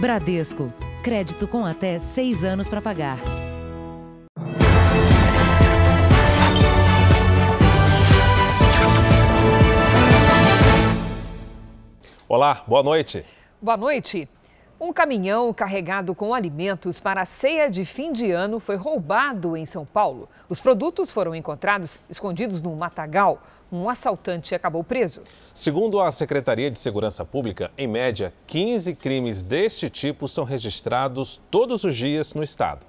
[0.00, 0.72] Bradesco.
[1.02, 3.18] Crédito com até seis anos para pagar.
[12.28, 13.26] Olá, boa noite.
[13.60, 14.28] Boa noite.
[14.80, 19.66] Um caminhão carregado com alimentos para a ceia de fim de ano foi roubado em
[19.66, 20.28] São Paulo.
[20.48, 23.42] Os produtos foram encontrados escondidos num matagal.
[23.70, 25.22] Um assaltante acabou preso.
[25.52, 31.84] Segundo a Secretaria de Segurança Pública, em média, 15 crimes deste tipo são registrados todos
[31.84, 32.86] os dias no estado.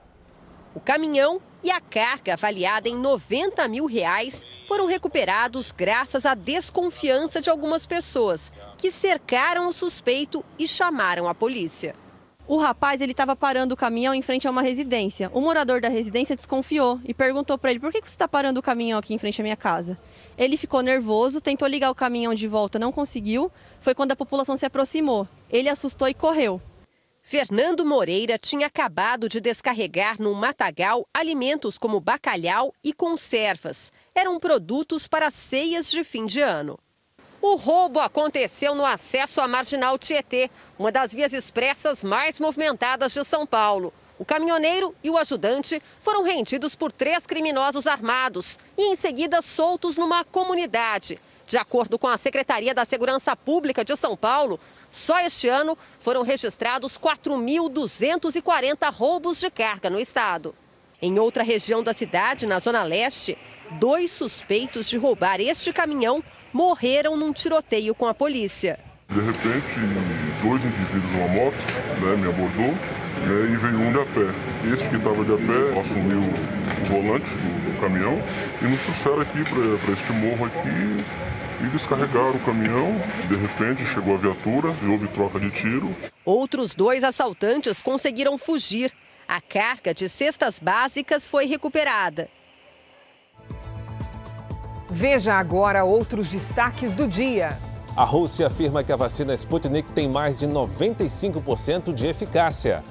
[0.73, 7.41] O caminhão e a carga avaliada em 90 mil reais foram recuperados graças à desconfiança
[7.41, 11.95] de algumas pessoas que cercaram o suspeito e chamaram a polícia.
[12.49, 15.29] O rapaz ele estava parando o caminhão em frente a uma residência.
[15.35, 18.63] O morador da residência desconfiou e perguntou para ele: por que você está parando o
[18.63, 19.99] caminhão aqui em frente à minha casa?
[20.35, 23.51] Ele ficou nervoso, tentou ligar o caminhão de volta, não conseguiu.
[23.79, 25.27] Foi quando a população se aproximou.
[25.47, 26.59] Ele assustou e correu.
[27.21, 35.07] Fernando Moreira tinha acabado de descarregar num matagal alimentos como bacalhau e conservas eram produtos
[35.07, 36.79] para ceias de fim de ano.
[37.41, 43.23] O roubo aconteceu no acesso à Marginal Tietê, uma das vias expressas mais movimentadas de
[43.23, 43.93] São Paulo.
[44.17, 49.95] O caminhoneiro e o ajudante foram rendidos por três criminosos armados e, em seguida, soltos
[49.95, 51.17] numa comunidade.
[51.47, 54.59] De acordo com a Secretaria da Segurança Pública de São Paulo,
[54.91, 60.53] só este ano foram registrados 4.240 roubos de carga no estado.
[61.01, 63.37] Em outra região da cidade, na Zona Leste,
[63.79, 66.21] dois suspeitos de roubar este caminhão
[66.53, 68.79] morreram num tiroteio com a polícia.
[69.09, 69.73] De repente,
[70.43, 71.55] dois indivíduos numa moto
[71.99, 74.71] né, me abordou né, e veio um de a pé.
[74.71, 78.21] Esse que estava de a pé assumiu o volante do, caminhão
[78.61, 81.05] e nos trouxeram aqui para este morro aqui
[81.63, 82.93] e descarregaram o caminhão.
[83.27, 85.89] De repente chegou a viatura e houve troca de tiro.
[86.23, 88.91] Outros dois assaltantes conseguiram fugir.
[89.27, 92.29] A carga de cestas básicas foi recuperada.
[94.89, 97.49] Veja agora outros destaques do dia.
[97.95, 102.83] A Rússia afirma que a vacina Sputnik tem mais de 95% de eficácia.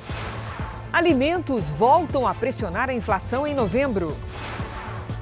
[0.93, 4.17] Alimentos voltam a pressionar a inflação em novembro.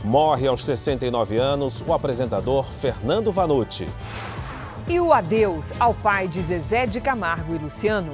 [0.04, 3.86] Morre aos 69 anos o apresentador Fernando Vanucci.
[4.86, 8.12] E o adeus ao pai de Zezé de Camargo e Luciano.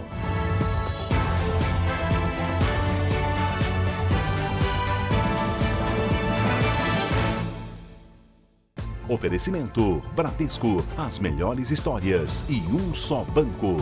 [9.13, 13.77] Oferecimento Bradesco, as melhores histórias e um só banco.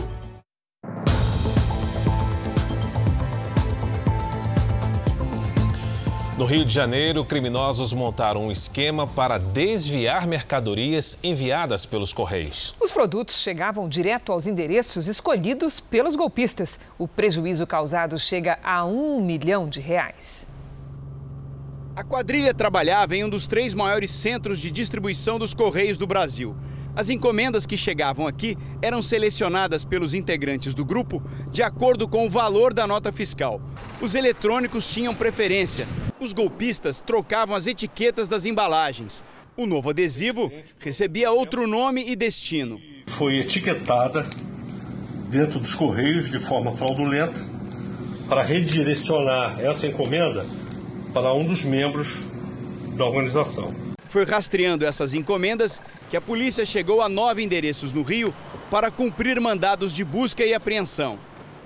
[6.37, 12.75] No Rio de Janeiro, criminosos montaram um esquema para desviar mercadorias enviadas pelos Correios.
[12.77, 16.77] Os produtos chegavam direto aos endereços escolhidos pelos golpistas.
[16.99, 20.49] O prejuízo causado chega a um milhão de reais.
[21.93, 26.55] A quadrilha trabalhava em um dos três maiores centros de distribuição dos Correios do Brasil.
[26.95, 32.29] As encomendas que chegavam aqui eram selecionadas pelos integrantes do grupo de acordo com o
[32.29, 33.61] valor da nota fiscal.
[33.99, 35.85] Os eletrônicos tinham preferência.
[36.17, 39.21] Os golpistas trocavam as etiquetas das embalagens.
[39.57, 40.49] O novo adesivo
[40.79, 42.79] recebia outro nome e destino.
[43.07, 44.25] Foi etiquetada
[45.29, 47.39] dentro dos Correios de forma fraudulenta
[48.29, 50.45] para redirecionar essa encomenda
[51.13, 52.19] para um dos membros
[52.95, 53.69] da organização.
[54.07, 55.79] Foi rastreando essas encomendas
[56.09, 58.33] que a polícia chegou a nove endereços no Rio
[58.69, 61.17] para cumprir mandados de busca e apreensão.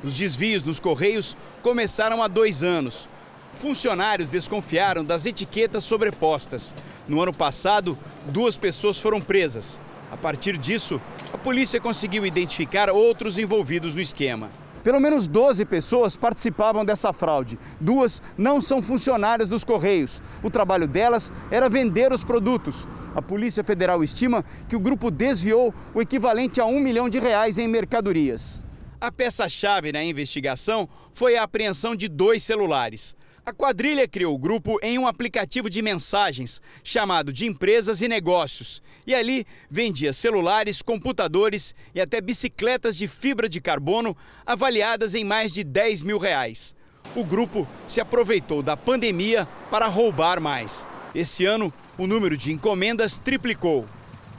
[0.03, 3.09] Os desvios nos Correios começaram há dois anos.
[3.57, 6.73] Funcionários desconfiaram das etiquetas sobrepostas.
[7.07, 7.97] No ano passado,
[8.27, 9.79] duas pessoas foram presas.
[10.11, 11.01] A partir disso,
[11.33, 14.49] a polícia conseguiu identificar outros envolvidos no esquema.
[14.85, 17.57] Pelo menos 12 pessoas participavam dessa fraude.
[17.81, 20.21] Duas não são funcionárias dos Correios.
[20.43, 22.87] O trabalho delas era vender os produtos.
[23.15, 27.57] A Polícia Federal estima que o grupo desviou o equivalente a um milhão de reais
[27.57, 28.63] em mercadorias.
[29.01, 33.15] A peça-chave na investigação foi a apreensão de dois celulares.
[33.45, 38.81] A quadrilha criou o grupo em um aplicativo de mensagens chamado de Empresas e Negócios.
[39.05, 45.51] E ali vendia celulares, computadores e até bicicletas de fibra de carbono avaliadas em mais
[45.51, 46.75] de 10 mil reais.
[47.15, 50.87] O grupo se aproveitou da pandemia para roubar mais.
[51.13, 53.85] Esse ano, o número de encomendas triplicou.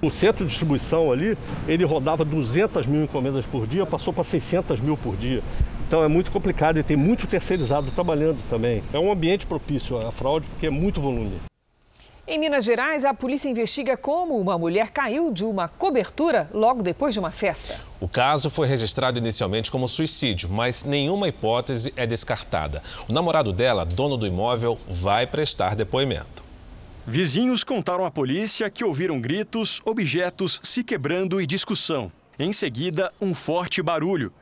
[0.03, 1.38] O centro de distribuição ali,
[1.69, 5.44] ele rodava 200 mil encomendas por dia, passou para 600 mil por dia.
[5.86, 8.82] Então é muito complicado e tem muito terceirizado trabalhando também.
[8.92, 11.40] É um ambiente propício à fraude porque é muito volume.
[12.28, 17.14] Em Minas Gerais, a polícia investiga como uma mulher caiu de uma cobertura logo depois
[17.14, 17.78] de uma festa.
[18.00, 22.82] O caso foi registrado inicialmente como suicídio, mas nenhuma hipótese é descartada.
[23.08, 26.44] O namorado dela, dono do imóvel, vai prestar depoimento.
[27.06, 32.10] Vizinhos contaram à polícia que ouviram gritos, objetos se quebrando e discussão.
[32.36, 34.32] Em seguida, um forte barulho.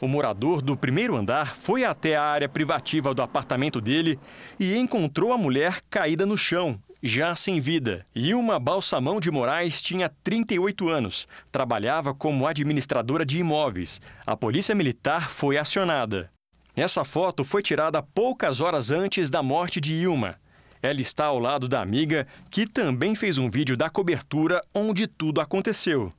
[0.00, 4.18] O morador do primeiro andar foi até a área privativa do apartamento dele
[4.58, 8.04] e enconrou a mulher caída no chão, já sem vida.
[8.14, 14.00] Ilma Balsamão de Moraes tinha 38 anos, trabalhava como administradora de imóveis.
[14.26, 16.30] A polícia militar foi acionada.
[16.76, 20.36] Essa foto foi tirada poucas horas antes da morte de Ilma.
[20.82, 25.40] Ela está ao lado da amiga, que também fez um vídeo da cobertura onde tudo
[25.40, 26.12] aconteceu.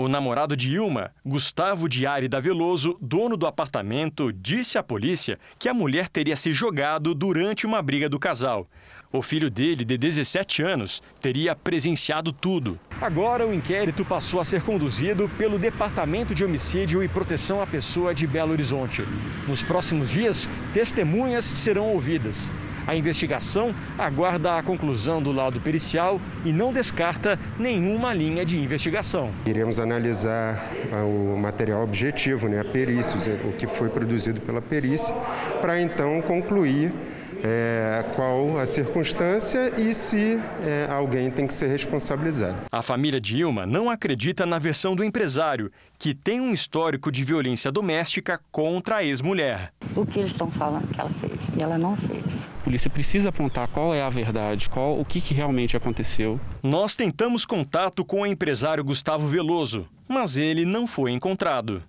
[0.00, 5.68] O namorado de Ilma, Gustavo Diari da Veloso, dono do apartamento, disse à polícia que
[5.68, 8.66] a mulher teria se jogado durante uma briga do casal.
[9.12, 12.80] O filho dele, de 17 anos, teria presenciado tudo.
[12.98, 18.14] Agora o inquérito passou a ser conduzido pelo Departamento de Homicídio e Proteção à Pessoa
[18.14, 19.02] de Belo Horizonte.
[19.46, 22.50] Nos próximos dias, testemunhas serão ouvidas.
[22.86, 29.30] A investigação aguarda a conclusão do laudo pericial e não descarta nenhuma linha de investigação.
[29.46, 35.14] Iremos analisar ah, o material objetivo, né, a perícia, o que foi produzido pela perícia,
[35.60, 36.92] para então concluir
[37.42, 42.62] é, qual a circunstância e se é, alguém tem que ser responsabilizado.
[42.70, 47.70] A família Dilma não acredita na versão do empresário, que tem um histórico de violência
[47.70, 49.72] doméstica contra a ex-mulher.
[49.96, 52.48] O que eles estão falando que ela fez e ela não fez.
[52.60, 56.40] A polícia precisa apontar qual é a verdade, qual o que, que realmente aconteceu.
[56.62, 61.82] Nós tentamos contato com o empresário Gustavo Veloso, mas ele não foi encontrado.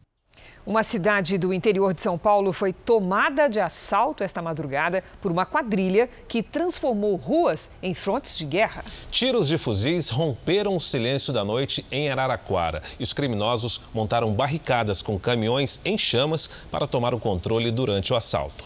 [0.72, 5.46] Uma cidade do interior de São Paulo foi tomada de assalto esta madrugada por uma
[5.46, 8.86] quadrilha que transformou ruas em frontes de guerra.
[9.12, 15.02] Tiros de fuzis romperam o silêncio da noite em Araraquara e os criminosos montaram barricadas
[15.02, 18.64] com caminhões em chamas para tomar o controle durante o assalto.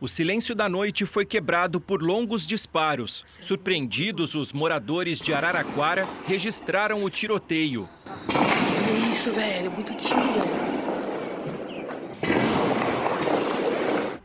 [0.00, 3.22] O silêncio da noite foi quebrado por longos disparos.
[3.42, 7.86] Surpreendidos, os moradores de Araraquara registraram o tiroteio.
[8.34, 10.20] Olha isso, velho, muito tiro.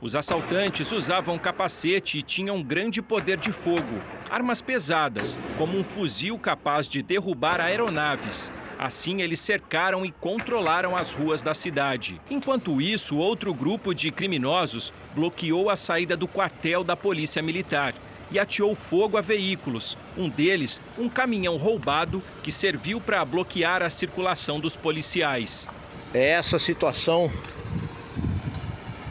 [0.06, 4.00] Os assaltantes usavam capacete e tinham grande poder de fogo.
[4.30, 8.52] Armas pesadas, como um fuzil capaz de derrubar aeronaves.
[8.78, 12.22] Assim, eles cercaram e controlaram as ruas da cidade.
[12.30, 17.96] Enquanto isso, outro grupo de criminosos bloqueou a saída do quartel da Polícia Militar
[18.30, 19.98] e ateou fogo a veículos.
[20.16, 25.68] Um deles, um caminhão roubado que serviu para bloquear a circulação dos policiais.
[26.14, 27.32] É essa situação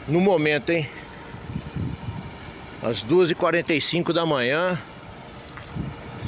[0.07, 0.87] no momento, hein?
[2.83, 4.79] Às 2h45 da manhã,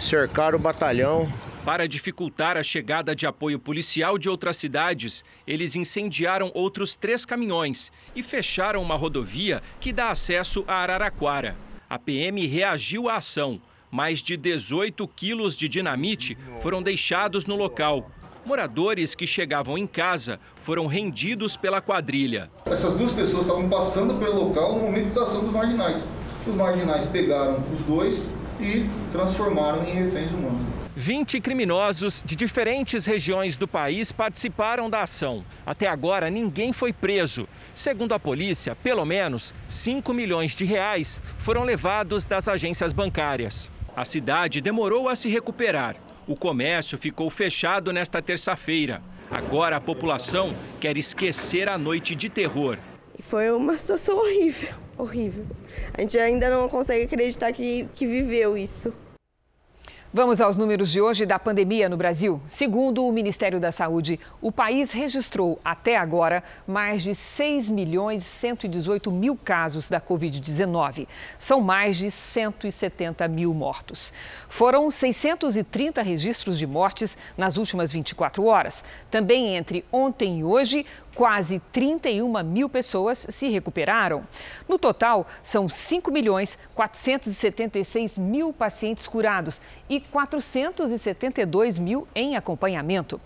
[0.01, 1.27] cercaram o batalhão
[1.68, 7.91] para dificultar a chegada de apoio policial de outras cidades, eles incendiaram outros três caminhões
[8.15, 11.57] e fecharam uma rodovia que dá acesso a Araraquara.
[11.89, 13.62] A PM reagiu à ação.
[13.91, 18.09] Mais de 18 quilos de dinamite foram deixados no local.
[18.48, 22.50] Moradores que chegavam em casa foram rendidos pela quadrilha.
[22.66, 26.08] Essas duas pessoas estavam passando pelo local no momento da ação dos marginais.
[26.48, 28.30] Os marginais pegaram os dois
[28.62, 30.62] e transformaram em reféns humanos.
[30.96, 35.44] 20 criminosos de diferentes regiões do país participaram da ação.
[35.66, 37.50] Até agora, ninguém foi preso.
[37.75, 43.70] Segundo a polícia, pelo menos 5 milhões de reais foram levados das agências bancárias.
[43.94, 46.07] A cidade demorou a se recuperar.
[46.27, 49.01] O comércio ficou fechado nesta terça-feira.
[49.31, 52.77] Agora a população quer esquecer a noite de terror.
[53.17, 55.46] Foi uma situação horrível, horrível.
[55.93, 58.93] A gente ainda não consegue acreditar que, que viveu isso.
[60.14, 62.42] Vamos aos números de hoje da pandemia no Brasil.
[62.48, 68.26] Segundo o Ministério da Saúde, o país registrou até agora mais de 6 milhões e
[68.26, 71.10] 118 mil casos da Covid-19.
[71.38, 74.14] São mais de 170 mil mortos.
[74.48, 78.86] Foram 630 registros de mortes nas últimas 24 horas.
[79.12, 80.86] Também entre ontem e hoje,
[81.17, 84.24] quase 31 mil pessoas se recuperaram.
[84.69, 89.59] No total, são 5 milhões 476 mil pacientes curados
[89.89, 93.19] e 472 mil em acompanhamento.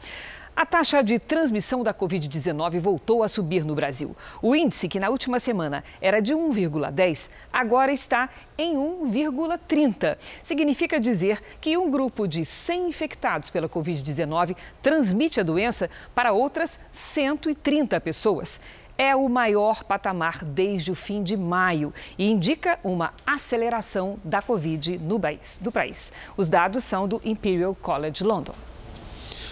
[0.53, 4.15] A taxa de transmissão da Covid-19 voltou a subir no Brasil.
[4.41, 10.17] O índice, que na última semana era de 1,10, agora está em 1,30.
[10.43, 16.81] Significa dizer que um grupo de 100 infectados pela Covid-19 transmite a doença para outras
[16.91, 18.60] 130 pessoas.
[18.98, 25.00] é o maior patamar desde o fim de maio e indica uma aceleração da Covid
[25.00, 26.13] no país, do país.
[26.38, 28.53] Os dados são do Imperial College London.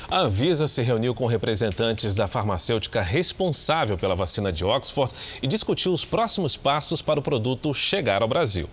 [0.10, 5.92] A Anvisa se reuniu com representantes da farmacêutica responsável pela vacina de Oxford e discutiu
[5.94, 8.70] os próximos passos para o produto chegar ao Brasil.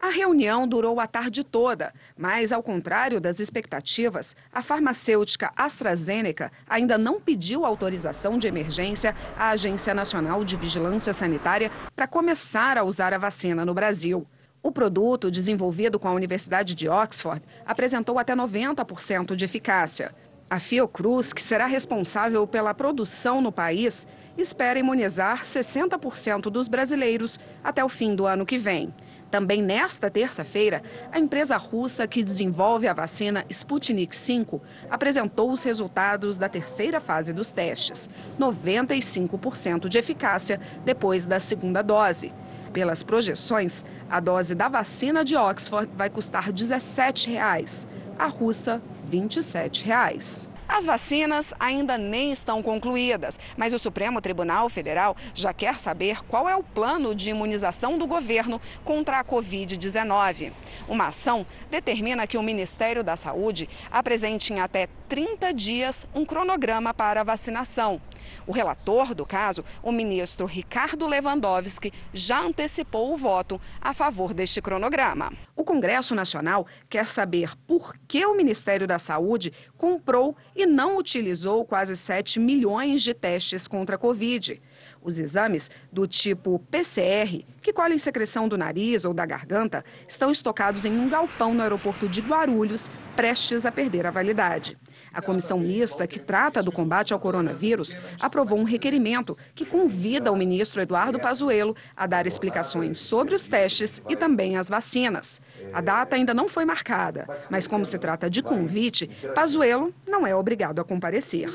[0.00, 6.96] A reunião durou a tarde toda, mas, ao contrário das expectativas, a farmacêutica AstraZeneca ainda
[6.96, 13.12] não pediu autorização de emergência à Agência Nacional de Vigilância Sanitária para começar a usar
[13.12, 14.26] a vacina no Brasil.
[14.62, 20.14] O produto, desenvolvido com a Universidade de Oxford, apresentou até 90% de eficácia.
[20.50, 24.04] A Fiocruz, que será responsável pela produção no país,
[24.36, 28.92] espera imunizar 60% dos brasileiros até o fim do ano que vem.
[29.30, 36.36] Também nesta terça-feira, a empresa russa que desenvolve a vacina Sputnik V apresentou os resultados
[36.36, 42.32] da terceira fase dos testes, 95% de eficácia depois da segunda dose.
[42.72, 47.86] Pelas projeções, a dose da vacina de Oxford vai custar 17 reais,
[48.18, 50.48] a russa 27 reais.
[50.68, 56.48] As vacinas ainda nem estão concluídas, mas o Supremo Tribunal Federal já quer saber qual
[56.48, 60.52] é o plano de imunização do governo contra a Covid-19.
[60.86, 66.94] Uma ação determina que o Ministério da Saúde apresente em até 30 dias um cronograma
[66.94, 68.00] para a vacinação.
[68.46, 74.60] O relator do caso, o ministro Ricardo Lewandowski, já antecipou o voto a favor deste
[74.60, 75.32] cronograma.
[75.54, 81.64] O Congresso Nacional quer saber por que o Ministério da Saúde comprou e não utilizou
[81.64, 84.60] quase 7 milhões de testes contra a Covid.
[85.02, 90.84] Os exames do tipo PCR, que colhem secreção do nariz ou da garganta, estão estocados
[90.84, 94.76] em um galpão no aeroporto de Guarulhos, prestes a perder a validade.
[95.12, 100.36] A comissão mista que trata do combate ao coronavírus aprovou um requerimento que convida o
[100.36, 105.40] ministro Eduardo Pazuello a dar explicações sobre os testes e também as vacinas.
[105.72, 110.34] A data ainda não foi marcada, mas como se trata de convite, Pazuello não é
[110.34, 111.48] obrigado a comparecer.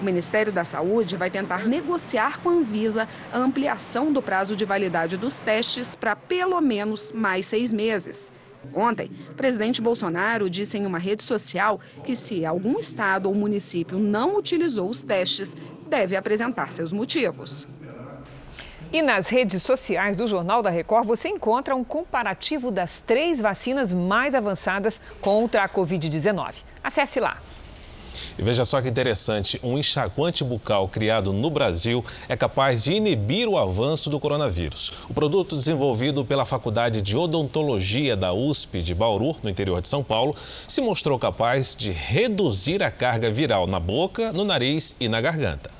[0.00, 4.64] O Ministério da Saúde vai tentar negociar com a Anvisa a ampliação do prazo de
[4.64, 8.32] validade dos testes para pelo menos mais seis meses.
[8.74, 13.98] Ontem, o presidente Bolsonaro disse em uma rede social que se algum estado ou município
[13.98, 15.56] não utilizou os testes,
[15.88, 17.66] deve apresentar seus motivos.
[18.90, 23.92] E nas redes sociais do Jornal da Record você encontra um comparativo das três vacinas
[23.92, 26.62] mais avançadas contra a Covid-19.
[26.82, 27.38] Acesse lá.
[28.38, 33.48] E veja só que interessante, um enxaguante bucal criado no Brasil é capaz de inibir
[33.48, 34.92] o avanço do coronavírus.
[35.08, 40.02] O produto desenvolvido pela Faculdade de Odontologia da USP de Bauru, no interior de São
[40.02, 40.34] Paulo,
[40.66, 45.77] se mostrou capaz de reduzir a carga viral na boca, no nariz e na garganta.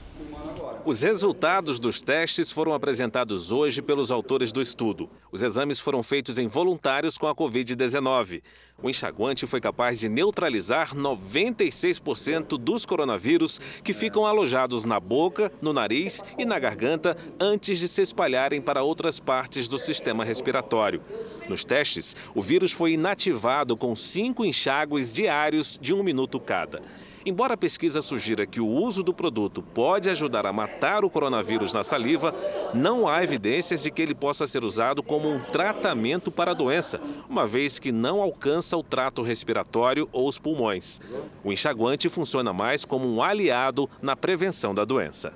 [0.85, 5.11] Os resultados dos testes foram apresentados hoje pelos autores do estudo.
[5.31, 8.43] Os exames foram feitos em voluntários com a Covid-19.
[8.83, 15.73] O enxaguante foi capaz de neutralizar 96% dos coronavírus que ficam alojados na boca, no
[15.73, 21.03] nariz e na garganta antes de se espalharem para outras partes do sistema respiratório.
[21.49, 26.81] Nos testes, o vírus foi inativado com cinco enxágues diários de um minuto cada.
[27.29, 31.75] Embora a pesquisa sugira que o uso do produto pode ajudar a matar o coronavírus
[31.75, 32.35] na saliva,
[32.73, 36.99] não há evidências de que ele possa ser usado como um tratamento para a doença,
[37.29, 41.03] uma vez que não alcança o trato respiratório ou os pulmões.
[41.45, 45.35] O enxaguante funciona mais como um aliado na prevenção da doença.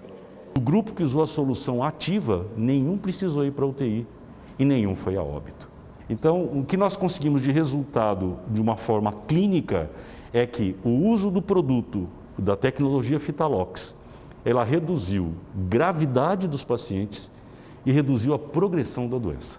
[0.57, 4.07] O grupo que usou a solução ativa, nenhum precisou ir para a UTI
[4.59, 5.71] e nenhum foi a óbito.
[6.09, 9.91] Então, o que nós conseguimos de resultado de uma forma clínica
[10.33, 12.09] é que o uso do produto
[12.39, 13.95] da tecnologia Fitalox,
[14.45, 17.31] ela reduziu gravidade dos pacientes
[17.85, 19.59] e reduziu a progressão da doença.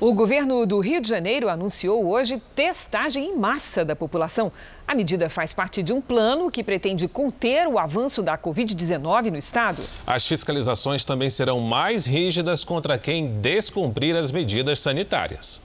[0.00, 4.52] O governo do Rio de Janeiro anunciou hoje testagem em massa da população.
[4.86, 9.36] A medida faz parte de um plano que pretende conter o avanço da Covid-19 no
[9.36, 9.82] estado.
[10.06, 15.60] As fiscalizações também serão mais rígidas contra quem descumprir as medidas sanitárias.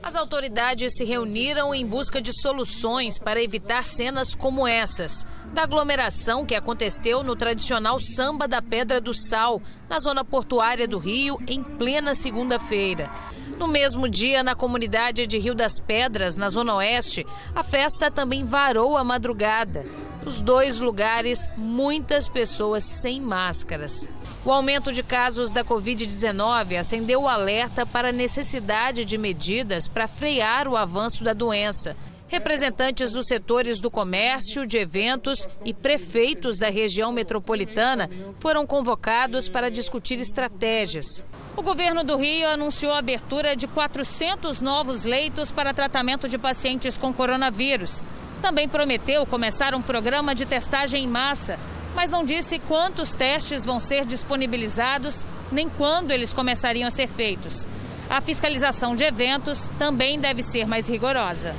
[0.00, 6.46] As autoridades se reuniram em busca de soluções para evitar cenas como essas, da aglomeração
[6.46, 11.62] que aconteceu no tradicional samba da Pedra do Sal, na zona portuária do Rio, em
[11.62, 13.10] plena segunda-feira.
[13.58, 18.44] No mesmo dia, na comunidade de Rio das Pedras, na Zona Oeste, a festa também
[18.44, 19.84] varou a madrugada.
[20.24, 24.08] Nos dois lugares, muitas pessoas sem máscaras.
[24.44, 30.06] O aumento de casos da Covid-19 acendeu o alerta para a necessidade de medidas para
[30.06, 31.96] frear o avanço da doença.
[32.28, 39.70] Representantes dos setores do comércio, de eventos e prefeitos da região metropolitana foram convocados para
[39.70, 41.22] discutir estratégias.
[41.56, 46.96] O governo do Rio anunciou a abertura de 400 novos leitos para tratamento de pacientes
[46.96, 48.04] com coronavírus.
[48.42, 51.58] Também prometeu começar um programa de testagem em massa,
[51.98, 57.66] mas não disse quantos testes vão ser disponibilizados nem quando eles começariam a ser feitos.
[58.08, 61.56] A fiscalização de eventos também deve ser mais rigorosa.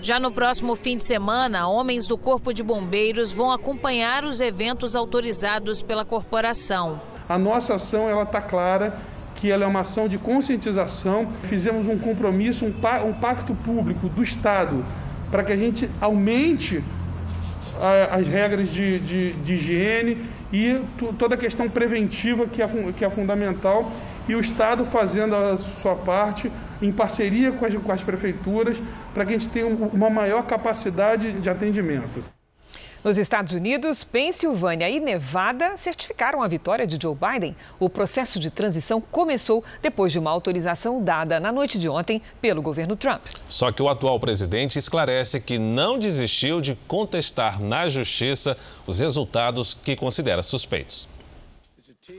[0.00, 4.96] Já no próximo fim de semana, homens do Corpo de Bombeiros vão acompanhar os eventos
[4.96, 6.98] autorizados pela corporação.
[7.28, 8.96] A nossa ação ela está clara
[9.34, 11.30] que ela é uma ação de conscientização.
[11.42, 12.72] Fizemos um compromisso, um,
[13.06, 14.82] um pacto público do Estado
[15.30, 16.82] para que a gente aumente
[17.82, 20.80] a, as regras de, de, de higiene e
[21.18, 23.90] toda a questão preventiva que é, que é fundamental
[24.28, 28.80] e o Estado fazendo a sua parte em parceria com as, com as prefeituras
[29.12, 32.22] para que a gente tenha uma maior capacidade de atendimento.
[33.04, 37.56] Nos Estados Unidos, Pensilvânia e Nevada certificaram a vitória de Joe Biden.
[37.80, 42.62] O processo de transição começou depois de uma autorização dada na noite de ontem pelo
[42.62, 43.22] governo Trump.
[43.48, 48.56] Só que o atual presidente esclarece que não desistiu de contestar na justiça
[48.86, 51.08] os resultados que considera suspeitos.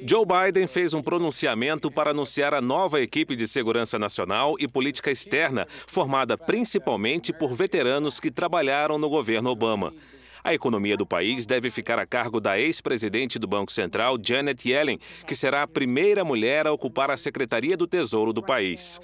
[0.05, 5.11] Joe Biden fez um pronunciamento para anunciar a nova equipe de segurança nacional e política
[5.11, 9.93] externa, formada principalmente por veteranos que trabalharam no governo Obama.
[10.43, 14.99] A economia do país deve ficar a cargo da ex-presidente do Banco Central, Janet Yellen,
[15.25, 18.99] que será a primeira mulher a ocupar a Secretaria do Tesouro do país.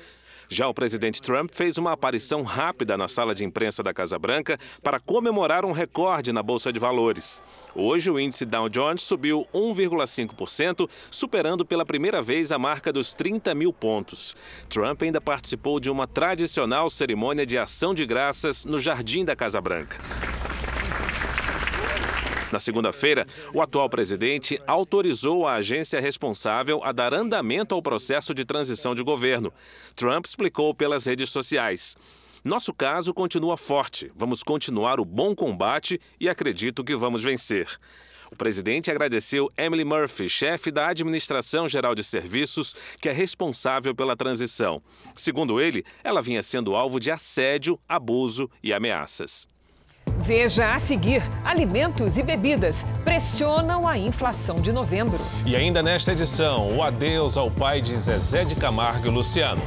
[0.51, 4.57] Já o presidente Trump fez uma aparição rápida na sala de imprensa da Casa Branca
[4.83, 7.41] para comemorar um recorde na Bolsa de Valores.
[7.73, 13.53] Hoje, o índice Dow Jones subiu 1,5%, superando pela primeira vez a marca dos 30
[13.53, 14.35] mil pontos.
[14.67, 19.61] Trump ainda participou de uma tradicional cerimônia de ação de graças no jardim da Casa
[19.61, 19.99] Branca.
[22.51, 28.43] Na segunda-feira, o atual presidente autorizou a agência responsável a dar andamento ao processo de
[28.43, 29.53] transição de governo.
[29.95, 31.95] Trump explicou pelas redes sociais.
[32.43, 34.11] Nosso caso continua forte.
[34.15, 37.67] Vamos continuar o bom combate e acredito que vamos vencer.
[38.31, 44.15] O presidente agradeceu Emily Murphy, chefe da Administração Geral de Serviços, que é responsável pela
[44.15, 44.81] transição.
[45.15, 49.49] Segundo ele, ela vinha sendo alvo de assédio, abuso e ameaças.
[50.21, 55.19] Veja a seguir: alimentos e bebidas pressionam a inflação de novembro.
[55.45, 59.61] E ainda nesta edição, o adeus ao pai de Zezé de Camargo e Luciano.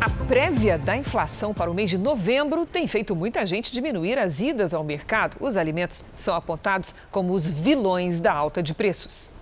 [0.00, 4.40] A prévia da inflação para o mês de novembro tem feito muita gente diminuir as
[4.40, 5.36] idas ao mercado.
[5.40, 9.32] Os alimentos são apontados como os vilões da alta de preços.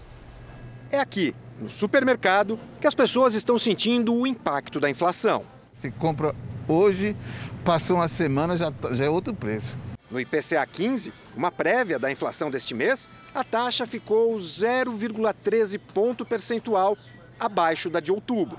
[0.93, 5.43] É aqui, no supermercado, que as pessoas estão sentindo o impacto da inflação.
[5.75, 6.35] Se compra
[6.69, 7.17] hoje,
[7.65, 9.79] passou uma semana, já, já é outro preço.
[10.11, 16.95] No IPCA 15, uma prévia da inflação deste mês, a taxa ficou 0,13 ponto percentual
[17.41, 18.59] abaixo da de outubro.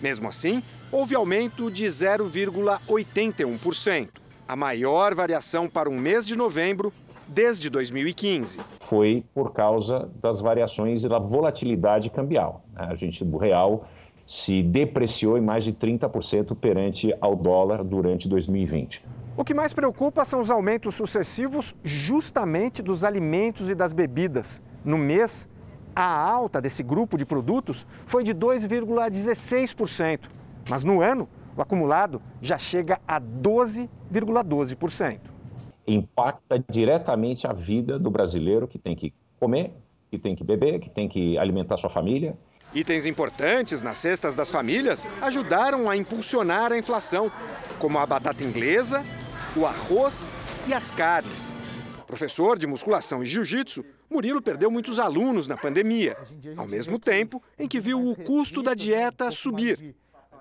[0.00, 4.08] Mesmo assim, houve aumento de 0,81%,
[4.48, 6.90] a maior variação para um mês de novembro
[7.28, 8.58] desde 2015.
[8.80, 12.64] Foi por causa das variações e da volatilidade cambial.
[12.72, 12.86] Né?
[12.88, 13.84] A gente, do real,
[14.26, 19.04] se depreciou em mais de 30% perante ao dólar durante 2020.
[19.36, 24.62] O que mais preocupa são os aumentos sucessivos justamente dos alimentos e das bebidas.
[24.84, 25.46] No mês,
[25.94, 30.20] a alta desse grupo de produtos foi de 2,16%,
[30.68, 35.35] mas no ano, o acumulado já chega a 12,12%
[35.86, 39.72] impacta diretamente a vida do brasileiro que tem que comer,
[40.10, 42.36] que tem que beber, que tem que alimentar sua família.
[42.74, 47.30] Itens importantes nas cestas das famílias ajudaram a impulsionar a inflação,
[47.78, 49.04] como a batata inglesa,
[49.56, 50.28] o arroz
[50.68, 51.54] e as carnes.
[52.06, 56.16] Professor de musculação e jiu-jitsu, Murilo perdeu muitos alunos na pandemia,
[56.56, 59.94] ao mesmo tempo em que viu o custo da dieta subir.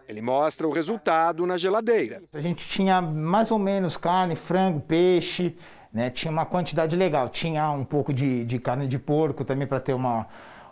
[0.07, 2.21] Ele mostra o resultado na geladeira.
[2.33, 5.55] A gente tinha mais ou menos carne, frango, peixe,
[5.91, 6.09] né?
[6.09, 7.29] tinha uma quantidade legal.
[7.29, 10.27] Tinha um pouco de, de carne de porco também para ter uma,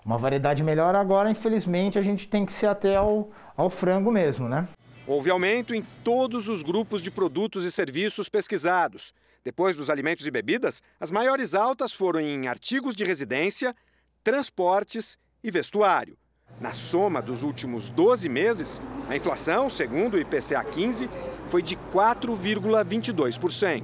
[0.06, 0.96] uma variedade melhor.
[0.96, 4.67] Agora, infelizmente, a gente tem que ser até ao, ao frango mesmo, né?
[5.08, 9.13] Houve aumento em todos os grupos de produtos e serviços pesquisados.
[9.43, 13.76] Depois dos alimentos e bebidas, as maiores altas foram em artigos de residência,
[14.24, 16.17] transportes e vestuário.
[16.60, 21.10] Na soma dos últimos 12 meses, a inflação, segundo o IPCA 15,
[21.50, 23.84] foi de 4,22%.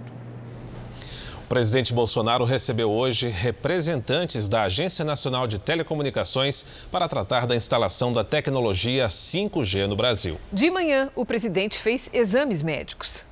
[1.50, 8.24] presidente Bolsonaro recebeu hoje representantes da Agência Nacional de Telecomunicações para tratar da instalação da
[8.24, 10.40] tecnologia 5G no Brasil.
[10.54, 13.26] De manhã, o presidente fez exames médicos.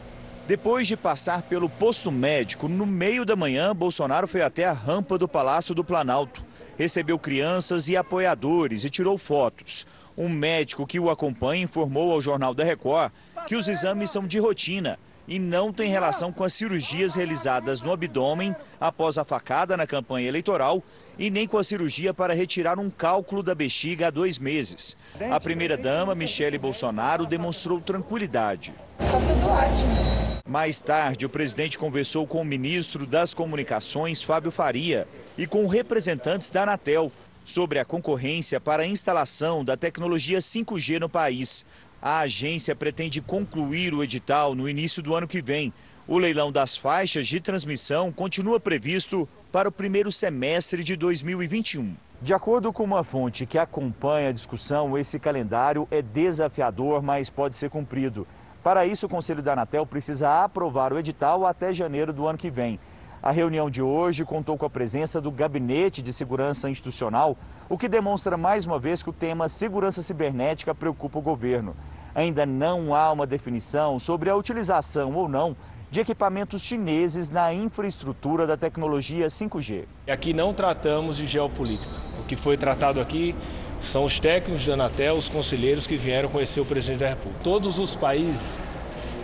[0.47, 5.17] Depois de passar pelo posto médico, no meio da manhã, Bolsonaro foi até a rampa
[5.17, 6.46] do Palácio do Planalto.
[6.77, 9.87] Recebeu crianças e apoiadores e tirou fotos.
[10.17, 13.11] Um médico que o acompanha informou ao Jornal da Record
[13.47, 17.91] que os exames são de rotina e não tem relação com as cirurgias realizadas no
[17.91, 20.81] abdômen após a facada na campanha eleitoral
[21.17, 24.95] e nem com a cirurgia para retirar um cálculo da bexiga há dois meses.
[25.31, 28.73] A primeira-dama, Michele Bolsonaro, demonstrou tranquilidade.
[28.99, 30.17] Está tudo ótimo.
[30.47, 35.05] Mais tarde, o presidente conversou com o ministro das Comunicações, Fábio Faria,
[35.37, 37.11] e com representantes da Anatel
[37.45, 41.65] sobre a concorrência para a instalação da tecnologia 5G no país.
[42.01, 45.71] A agência pretende concluir o edital no início do ano que vem.
[46.07, 51.95] O leilão das faixas de transmissão continua previsto para o primeiro semestre de 2021.
[52.21, 57.55] De acordo com uma fonte que acompanha a discussão, esse calendário é desafiador, mas pode
[57.55, 58.27] ser cumprido.
[58.63, 62.49] Para isso, o Conselho da Anatel precisa aprovar o edital até janeiro do ano que
[62.49, 62.79] vem.
[63.21, 67.35] A reunião de hoje contou com a presença do Gabinete de Segurança Institucional,
[67.67, 71.75] o que demonstra mais uma vez que o tema segurança cibernética preocupa o governo.
[72.13, 75.55] Ainda não há uma definição sobre a utilização ou não
[75.89, 79.85] de equipamentos chineses na infraestrutura da tecnologia 5G.
[80.07, 81.93] Aqui não tratamos de geopolítica.
[82.19, 83.35] O que foi tratado aqui
[83.79, 87.43] são os técnicos da Anatel, os conselheiros que vieram conhecer o presidente da República.
[87.43, 88.59] Todos os países,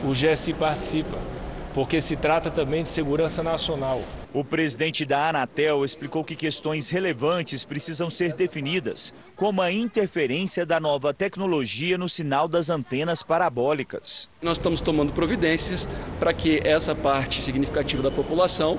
[0.03, 1.17] o GSI participa
[1.73, 4.01] porque se trata também de segurança nacional.
[4.33, 10.79] O presidente da Anatel explicou que questões relevantes precisam ser definidas, como a interferência da
[10.79, 14.29] nova tecnologia no sinal das antenas parabólicas.
[14.41, 15.88] Nós estamos tomando providências
[16.19, 18.77] para que essa parte significativa da população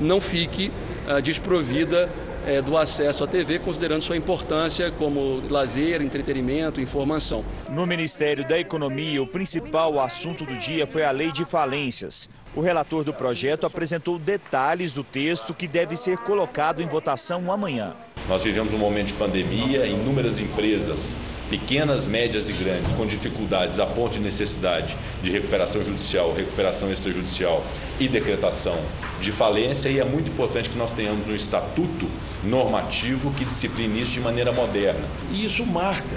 [0.00, 0.70] não fique
[1.08, 2.10] uh, desprovida
[2.46, 7.44] é, do acesso à TV, considerando sua importância como lazer, entretenimento, informação.
[7.70, 12.28] No Ministério da Economia, o principal assunto do dia foi a lei de falências.
[12.54, 17.94] O relator do projeto apresentou detalhes do texto que deve ser colocado em votação amanhã.
[18.28, 21.16] Nós vivemos um momento de pandemia, inúmeras empresas
[21.52, 27.62] pequenas, médias e grandes, com dificuldades a ponto de necessidade de recuperação judicial, recuperação extrajudicial
[28.00, 28.78] e decretação
[29.20, 32.08] de falência, e é muito importante que nós tenhamos um estatuto
[32.42, 35.06] normativo que discipline isso de maneira moderna.
[35.30, 36.16] E isso marca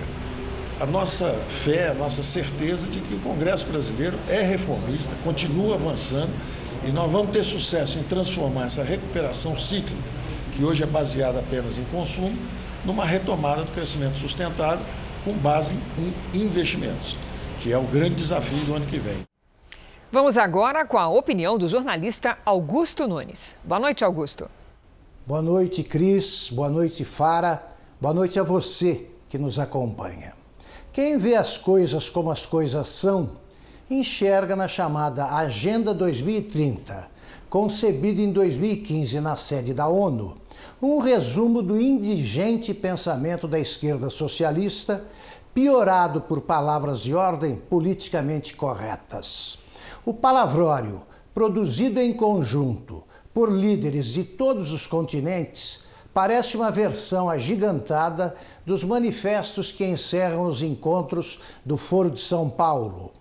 [0.80, 6.32] a nossa fé, a nossa certeza de que o Congresso brasileiro é reformista, continua avançando
[6.88, 10.02] e nós vamos ter sucesso em transformar essa recuperação cíclica,
[10.54, 12.38] que hoje é baseada apenas em consumo,
[12.86, 14.86] numa retomada do crescimento sustentável
[15.26, 17.18] com base em investimentos,
[17.60, 19.24] que é o grande desafio do ano que vem.
[20.12, 23.56] Vamos agora com a opinião do jornalista Augusto Nunes.
[23.64, 24.48] Boa noite, Augusto.
[25.26, 26.52] Boa noite, Cris.
[26.52, 27.66] Boa noite, Fara.
[28.00, 30.34] Boa noite a você que nos acompanha.
[30.94, 33.32] Quem vê as coisas como as coisas são,
[33.90, 37.10] enxerga na chamada Agenda 2030,
[37.50, 40.38] concebida em 2015 na sede da ONU,
[40.82, 45.06] um resumo do indigente pensamento da esquerda socialista,
[45.54, 49.58] piorado por palavras de ordem politicamente corretas.
[50.06, 51.02] O palavrório,
[51.34, 55.80] produzido em conjunto por líderes de todos os continentes,
[56.14, 58.36] parece uma versão agigantada
[58.66, 63.12] dos manifestos que encerram os encontros do Foro de São Paulo.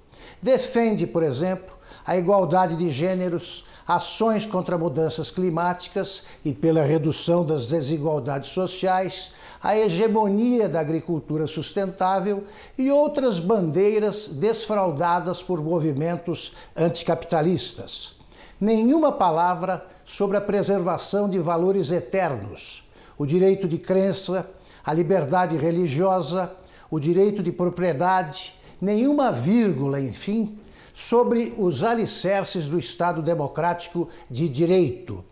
[0.42, 1.74] Defende, por exemplo,
[2.06, 9.76] a igualdade de gêneros, ações contra mudanças climáticas e pela redução das desigualdades sociais, a
[9.76, 12.44] hegemonia da agricultura sustentável
[12.76, 18.14] e outras bandeiras desfraudadas por movimentos anticapitalistas.
[18.60, 22.84] Nenhuma palavra sobre a preservação de valores eternos,
[23.16, 24.48] o direito de crença,
[24.84, 26.52] a liberdade religiosa,
[26.90, 30.58] o direito de propriedade, nenhuma vírgula, enfim,
[30.94, 35.24] sobre os alicerces do Estado Democrático de Direito,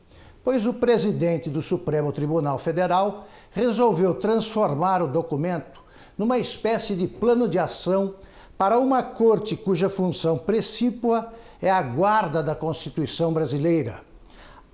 [0.42, 5.80] pois o presidente do Supremo Tribunal Federal resolveu transformar o documento
[6.18, 8.16] numa espécie de plano de ação
[8.58, 14.02] para uma corte cuja função precípua é a guarda da Constituição brasileira.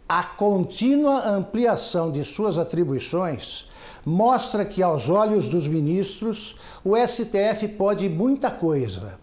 [0.09, 3.67] A contínua ampliação de suas atribuições
[4.07, 9.19] mostra que, aos olhos dos ministros, o STF pode muita coisa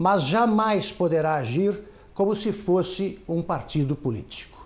[0.00, 1.78] mas jamais poderá agir
[2.14, 4.58] como se fosse um partido político.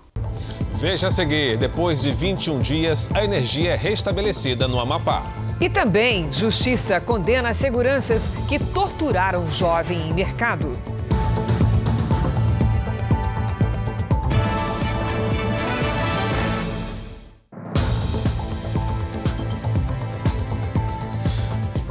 [0.75, 5.23] Veja a seguir: depois de 21 dias, a energia é restabelecida no Amapá.
[5.61, 10.71] E também, Justiça condena seguranças que torturaram jovem em mercado.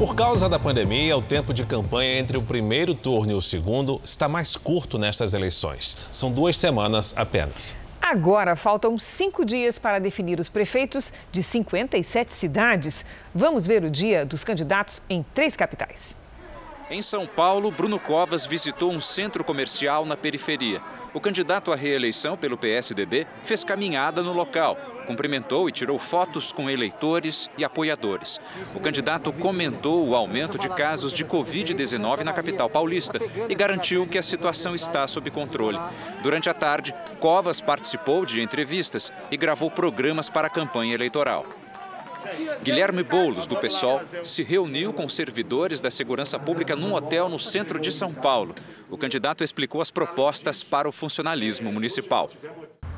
[0.04, 4.02] Por causa da pandemia, o tempo de campanha entre o primeiro turno e o segundo
[4.04, 5.98] está mais curto nestas eleições.
[6.12, 7.74] São duas semanas apenas.
[8.02, 13.06] Agora faltam cinco dias para definir os prefeitos de 57 cidades.
[13.34, 16.20] Vamos ver o dia dos candidatos em três capitais.
[16.90, 20.82] Em São Paulo, Bruno Covas visitou um centro comercial na periferia.
[21.14, 26.68] O candidato à reeleição pelo PSDB fez caminhada no local, cumprimentou e tirou fotos com
[26.68, 28.42] eleitores e apoiadores.
[28.74, 34.18] O candidato comentou o aumento de casos de Covid-19 na capital paulista e garantiu que
[34.18, 35.78] a situação está sob controle.
[36.24, 41.46] Durante a tarde, Covas participou de entrevistas e gravou programas para a campanha eleitoral.
[42.64, 47.80] Guilherme Boulos, do PSOL, se reuniu com servidores da segurança pública num hotel no centro
[47.80, 48.56] de São Paulo.
[48.94, 52.30] O candidato explicou as propostas para o funcionalismo municipal.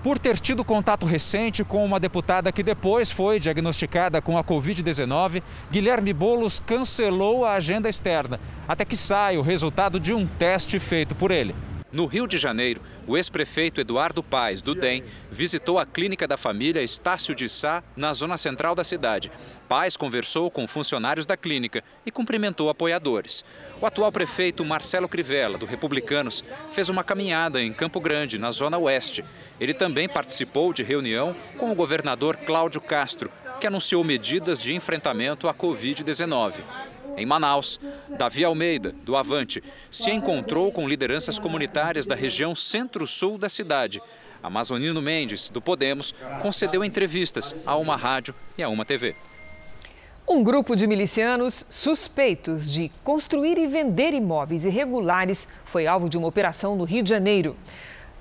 [0.04, 5.42] Por ter tido contato recente com uma deputada que depois foi diagnosticada com a Covid-19,
[5.72, 11.16] Guilherme Boulos cancelou a agenda externa, até que saia o resultado de um teste feito
[11.16, 11.56] por ele.
[11.96, 16.84] No Rio de Janeiro, o ex-prefeito Eduardo Paes, do DEM, visitou a clínica da família
[16.84, 19.32] Estácio de Sá, na zona central da cidade.
[19.66, 23.46] Paes conversou com funcionários da clínica e cumprimentou apoiadores.
[23.80, 28.78] O atual prefeito Marcelo Crivella, do Republicanos, fez uma caminhada em Campo Grande, na zona
[28.78, 29.24] oeste.
[29.58, 33.32] Ele também participou de reunião com o governador Cláudio Castro,
[33.62, 36.56] que anunciou medidas de enfrentamento à Covid-19.
[37.18, 37.80] Em Manaus,
[38.18, 44.02] Davi Almeida, do Avante, se encontrou com lideranças comunitárias da região centro-sul da cidade.
[44.44, 49.16] Amazonino Mendes, do Podemos, concedeu entrevistas a uma rádio e a uma TV.
[50.28, 56.28] Um grupo de milicianos suspeitos de construir e vender imóveis irregulares foi alvo de uma
[56.28, 57.56] operação no Rio de Janeiro.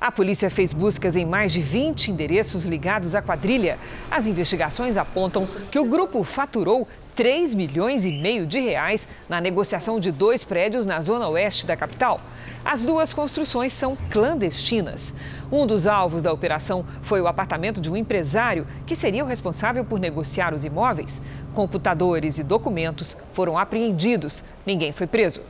[0.00, 3.78] A polícia fez buscas em mais de 20 endereços ligados à quadrilha.
[4.10, 10.00] As investigações apontam que o grupo faturou 3 milhões e meio de reais na negociação
[10.00, 12.20] de dois prédios na zona oeste da capital.
[12.64, 15.14] As duas construções são clandestinas.
[15.52, 19.84] Um dos alvos da operação foi o apartamento de um empresário que seria o responsável
[19.84, 21.20] por negociar os imóveis.
[21.54, 24.42] Computadores e documentos foram apreendidos.
[24.64, 25.42] Ninguém foi preso.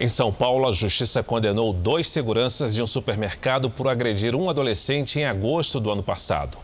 [0.00, 5.18] Em São Paulo, a justiça condenou dois seguranças de um supermercado por agredir um adolescente
[5.18, 6.56] em agosto do ano passado.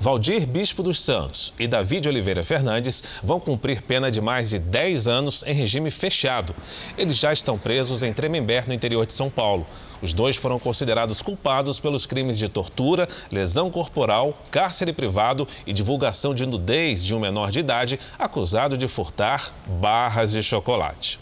[0.00, 5.08] Valdir Bispo dos Santos e David Oliveira Fernandes vão cumprir pena de mais de 10
[5.08, 6.54] anos em regime fechado.
[6.98, 9.66] Eles já estão presos em Tremembé, no interior de São Paulo.
[10.02, 16.34] Os dois foram considerados culpados pelos crimes de tortura, lesão corporal, cárcere privado e divulgação
[16.34, 21.18] de nudez de um menor de idade acusado de furtar barras de chocolate.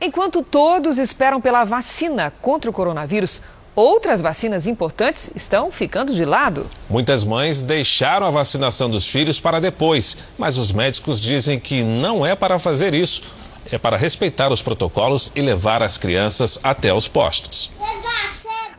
[0.00, 3.42] Enquanto todos esperam pela vacina contra o coronavírus,
[3.74, 6.66] outras vacinas importantes estão ficando de lado.
[6.88, 12.24] Muitas mães deixaram a vacinação dos filhos para depois, mas os médicos dizem que não
[12.24, 13.22] é para fazer isso.
[13.70, 17.70] É para respeitar os protocolos e levar as crianças até os postos.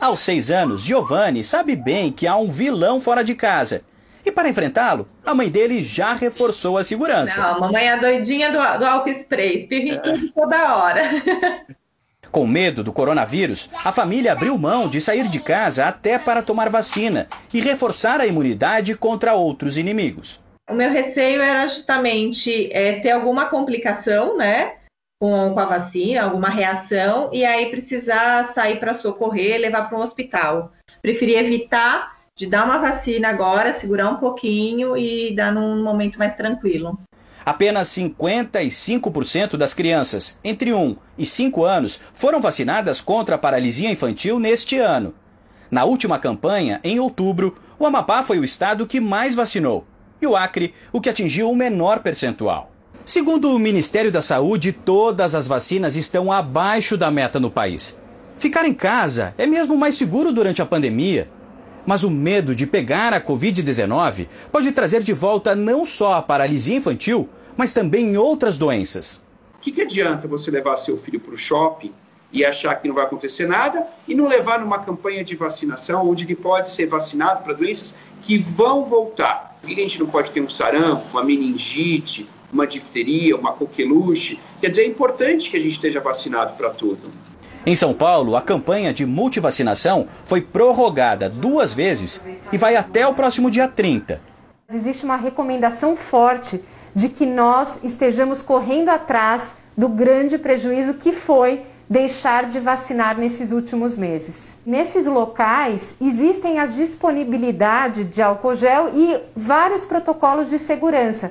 [0.00, 3.82] Aos seis anos, Giovanni sabe bem que há um vilão fora de casa.
[4.24, 7.40] E para enfrentá-lo, a mãe dele já reforçou a segurança.
[7.40, 10.02] Não, a mamãe é a doidinha do, do álcool spray, espirra
[10.34, 11.02] toda hora.
[12.32, 16.70] Com medo do coronavírus, a família abriu mão de sair de casa até para tomar
[16.70, 20.40] vacina e reforçar a imunidade contra outros inimigos.
[20.70, 24.76] O meu receio era justamente é, ter alguma complicação, né?
[25.20, 30.02] Com, com, a vacina, alguma reação, e aí precisar sair para socorrer, levar para um
[30.02, 30.72] hospital.
[31.02, 36.34] Preferi evitar de dar uma vacina agora, segurar um pouquinho e dar num momento mais
[36.34, 36.98] tranquilo.
[37.44, 44.38] Apenas 55% das crianças entre 1 e 5 anos foram vacinadas contra a paralisia infantil
[44.38, 45.14] neste ano.
[45.70, 49.86] Na última campanha, em outubro, o Amapá foi o estado que mais vacinou
[50.20, 52.70] e o Acre o que atingiu o menor percentual.
[53.04, 57.98] Segundo o Ministério da Saúde, todas as vacinas estão abaixo da meta no país.
[58.38, 61.28] Ficar em casa é mesmo mais seguro durante a pandemia.
[61.86, 66.76] Mas o medo de pegar a Covid-19 pode trazer de volta não só a paralisia
[66.76, 69.22] infantil, mas também outras doenças.
[69.58, 71.92] O que, que adianta você levar seu filho para o shopping
[72.32, 76.24] e achar que não vai acontecer nada e não levar numa campanha de vacinação onde
[76.24, 79.58] ele pode ser vacinado para doenças que vão voltar?
[79.60, 84.40] Por que a gente não pode ter um sarampo, uma meningite, uma difteria, uma coqueluche?
[84.60, 87.10] Quer dizer, é importante que a gente esteja vacinado para tudo.
[87.64, 92.20] Em São Paulo, a campanha de multivacinação foi prorrogada duas vezes
[92.52, 94.20] e vai até o próximo dia 30.
[94.72, 96.60] Existe uma recomendação forte
[96.92, 103.52] de que nós estejamos correndo atrás do grande prejuízo que foi deixar de vacinar nesses
[103.52, 104.56] últimos meses.
[104.66, 111.30] Nesses locais existem as disponibilidade de álcool gel e vários protocolos de segurança.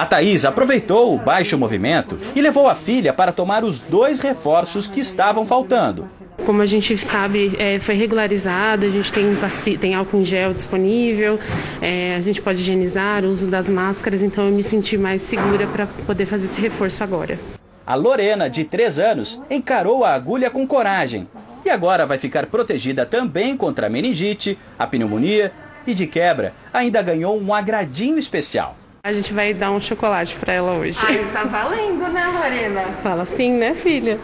[0.00, 4.86] A Thaís aproveitou o baixo movimento e levou a filha para tomar os dois reforços
[4.86, 6.08] que estavam faltando.
[6.46, 9.36] Como a gente sabe, é, foi regularizado, a gente tem,
[9.76, 11.38] tem álcool em gel disponível,
[11.82, 15.66] é, a gente pode higienizar o uso das máscaras, então eu me senti mais segura
[15.66, 17.38] para poder fazer esse reforço agora.
[17.86, 21.28] A Lorena, de 3 anos, encarou a agulha com coragem
[21.62, 25.52] e agora vai ficar protegida também contra a meningite, a pneumonia
[25.86, 28.79] e, de quebra, ainda ganhou um agradinho especial.
[29.02, 30.98] A gente vai dar um chocolate para ela hoje.
[31.02, 32.82] Ai, tá valendo, né, Lorena?
[33.02, 34.20] Fala sim, né, filha?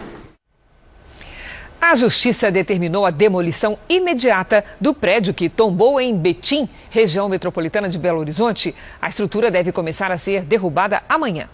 [1.80, 7.98] A Justiça determinou a demolição imediata do prédio que tombou em Betim, região metropolitana de
[7.98, 8.74] Belo Horizonte.
[9.00, 11.48] A estrutura deve começar a ser derrubada amanhã.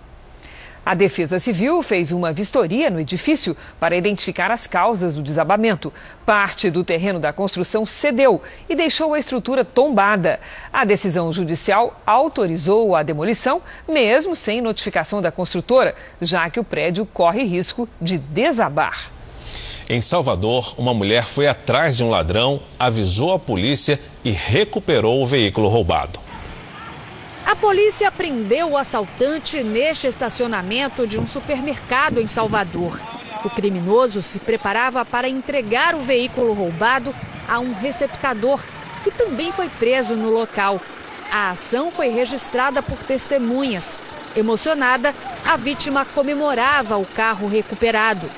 [0.85, 5.93] A Defesa Civil fez uma vistoria no edifício para identificar as causas do desabamento.
[6.27, 10.41] Parte do terreno da construção cedeu e deixou a estrutura tombada.
[10.73, 17.07] A decisão judicial autorizou a demolição, mesmo sem notificação da construtora, já que o prédio
[17.07, 19.13] corre risco de desabar.
[19.89, 25.27] Em Salvador, uma mulher foi atrás de um ladrão, avisou a polícia e recuperou o
[25.27, 26.22] veículo roubado.
[27.53, 32.99] A polícia prendeu o assaltante neste estacionamento de um supermercado em Salvador.
[33.45, 37.15] O criminoso se preparava para entregar o veículo roubado
[37.47, 38.59] a um receptador,
[39.05, 40.81] que também foi preso no local.
[41.31, 44.01] A ação foi registrada por testemunhas.
[44.35, 48.31] Emocionada, a vítima comemorava o carro recuperado.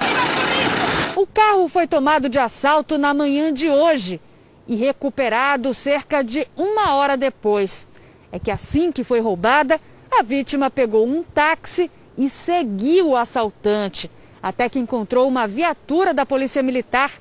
[1.15, 4.21] O carro foi tomado de assalto na manhã de hoje
[4.67, 7.87] e recuperado cerca de uma hora depois
[8.35, 14.11] é que assim que foi roubada, a vítima pegou um táxi e seguiu o assaltante,
[14.43, 17.13] até que encontrou uma viatura da Polícia Militar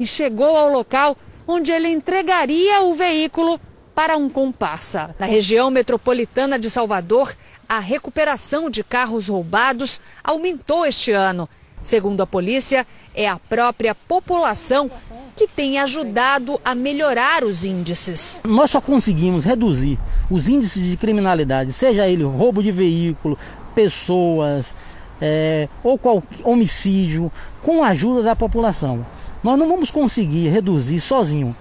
[0.00, 3.60] e chegou ao local onde ele entregaria o veículo
[3.94, 5.14] para um comparsa.
[5.18, 7.36] Na região metropolitana de Salvador,
[7.68, 11.46] a recuperação de carros roubados aumentou este ano.
[11.82, 14.90] Segundo a polícia, é a própria população
[15.36, 18.40] que tem ajudado a melhorar os índices.
[18.44, 19.98] Nós só conseguimos reduzir
[20.30, 23.38] os índices de criminalidade, seja ele roubo de veículo,
[23.74, 24.74] pessoas
[25.20, 27.30] é, ou qualquer homicídio,
[27.62, 29.04] com a ajuda da população.
[29.42, 31.54] Nós não vamos conseguir reduzir sozinho.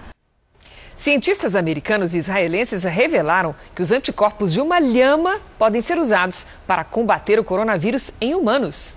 [0.97, 6.83] Cientistas americanos e israelenses revelaram que os anticorpos de uma lhama podem ser usados para
[6.85, 8.95] combater o coronavírus em humanos.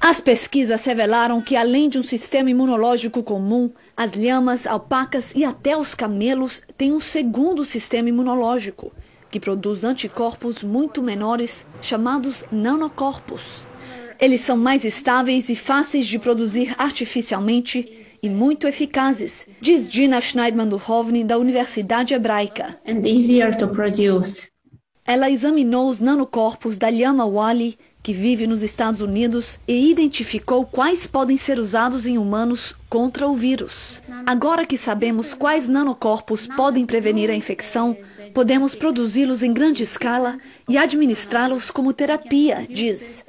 [0.00, 5.76] As pesquisas revelaram que, além de um sistema imunológico comum, as lhamas, alpacas e até
[5.76, 8.92] os camelos têm um segundo sistema imunológico,
[9.30, 13.66] que produz anticorpos muito menores, chamados nanocorpos.
[14.20, 20.68] Eles são mais estáveis e fáceis de produzir artificialmente e muito eficazes, diz Gina Schneidman
[20.68, 22.80] Duhovny, da Universidade Hebraica.
[25.04, 31.08] Ela examinou os nanocorpos da lhama Wally que vive nos Estados Unidos e identificou quais
[31.08, 34.00] podem ser usados em humanos contra o vírus.
[34.24, 37.96] Agora que sabemos quais nanocorpos podem prevenir a infecção,
[38.32, 40.38] podemos produzi-los em grande escala
[40.68, 43.24] e administrá-los como terapia, diz.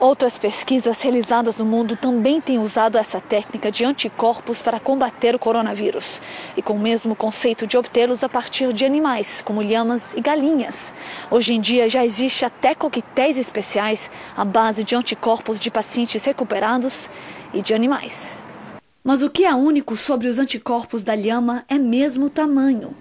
[0.00, 5.38] Outras pesquisas realizadas no mundo também têm usado essa técnica de anticorpos para combater o
[5.38, 6.20] coronavírus,
[6.56, 10.92] e com o mesmo conceito de obtê-los a partir de animais, como lhamas e galinhas.
[11.30, 17.08] Hoje em dia já existe até coquetéis especiais à base de anticorpos de pacientes recuperados
[17.54, 18.36] e de animais.
[19.04, 22.92] Mas o que é único sobre os anticorpos da lhama é mesmo o tamanho.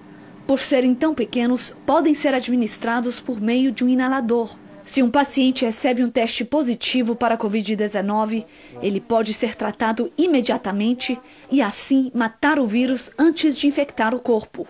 [0.46, 4.56] Por serem tão pequenos, podem ser administrados por meio de um inalador.
[4.86, 8.46] Se um paciente recebe um teste positivo para a Covid-19,
[8.82, 11.20] ele pode ser tratado imediatamente
[11.52, 14.68] e assim matar o vírus antes de infectar o corpo.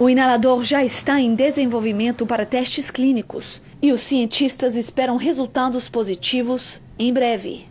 [0.00, 6.80] O inalador já está em desenvolvimento para testes clínicos e os cientistas esperam resultados positivos
[6.98, 7.66] em breve.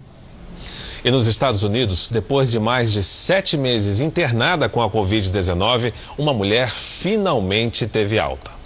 [1.04, 6.34] E nos Estados Unidos, depois de mais de sete meses internada com a Covid-19, uma
[6.34, 8.57] mulher finalmente teve alta.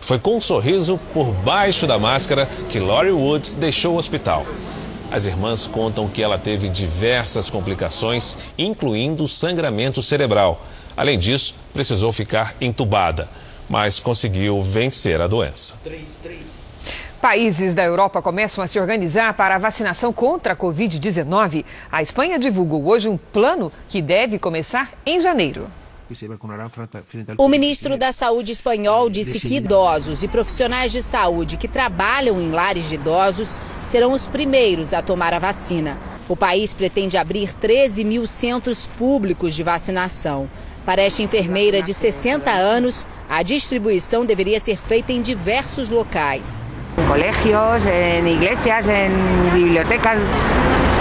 [0.00, 4.46] Foi com um sorriso por baixo da máscara que Lori Woods deixou o hospital.
[5.10, 10.64] As irmãs contam que ela teve diversas complicações, incluindo sangramento cerebral.
[10.96, 13.28] Além disso, precisou ficar entubada,
[13.68, 15.74] mas conseguiu vencer a doença.
[17.20, 21.64] Países da Europa começam a se organizar para a vacinação contra a Covid-19.
[21.90, 25.68] A Espanha divulgou hoje um plano que deve começar em janeiro.
[27.38, 32.50] O ministro da Saúde espanhol disse que idosos e profissionais de saúde que trabalham em
[32.50, 35.98] lares de idosos serão os primeiros a tomar a vacina.
[36.28, 40.50] O país pretende abrir 13 mil centros públicos de vacinação.
[40.84, 46.62] Para esta enfermeira de 60 anos, a distribuição deveria ser feita em diversos locais.
[46.98, 50.18] Em colégios, em igrejas, em bibliotecas,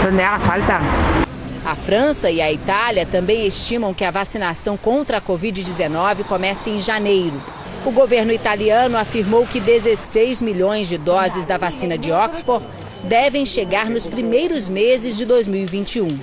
[0.08, 1.29] onde haga falta.
[1.70, 6.80] A França e a Itália também estimam que a vacinação contra a Covid-19 comece em
[6.80, 7.40] janeiro.
[7.86, 12.66] O governo italiano afirmou que 16 milhões de doses da vacina de Oxford
[13.04, 16.20] devem chegar nos primeiros meses de 2021.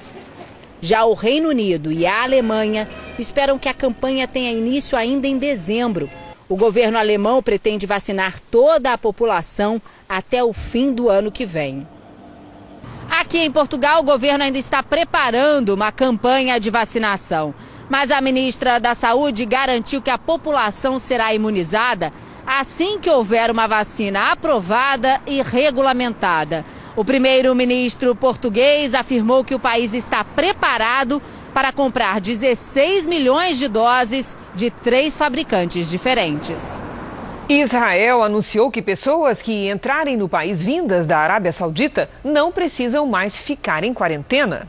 [0.80, 5.38] Já o Reino Unido e a Alemanha esperam que a campanha tenha início ainda em
[5.38, 6.10] dezembro.
[6.48, 11.86] O governo alemão pretende vacinar toda a população até o fim do ano que vem.
[13.18, 17.54] Aqui em Portugal, o governo ainda está preparando uma campanha de vacinação.
[17.88, 22.12] Mas a ministra da Saúde garantiu que a população será imunizada
[22.46, 26.62] assim que houver uma vacina aprovada e regulamentada.
[26.94, 31.20] O primeiro-ministro português afirmou que o país está preparado
[31.54, 36.78] para comprar 16 milhões de doses de três fabricantes diferentes.
[37.48, 43.36] Israel anunciou que pessoas que entrarem no país vindas da Arábia Saudita não precisam mais
[43.36, 44.66] ficar em quarentena.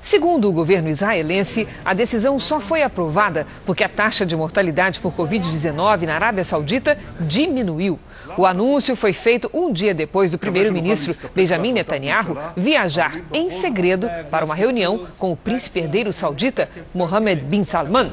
[0.00, 5.12] Segundo o governo israelense, a decisão só foi aprovada porque a taxa de mortalidade por
[5.12, 7.98] Covid-19 na Arábia Saudita diminuiu.
[8.38, 14.44] O anúncio foi feito um dia depois do primeiro-ministro Benjamin Netanyahu viajar em segredo para
[14.44, 18.12] uma reunião com o príncipe herdeiro saudita Mohammed bin Salman.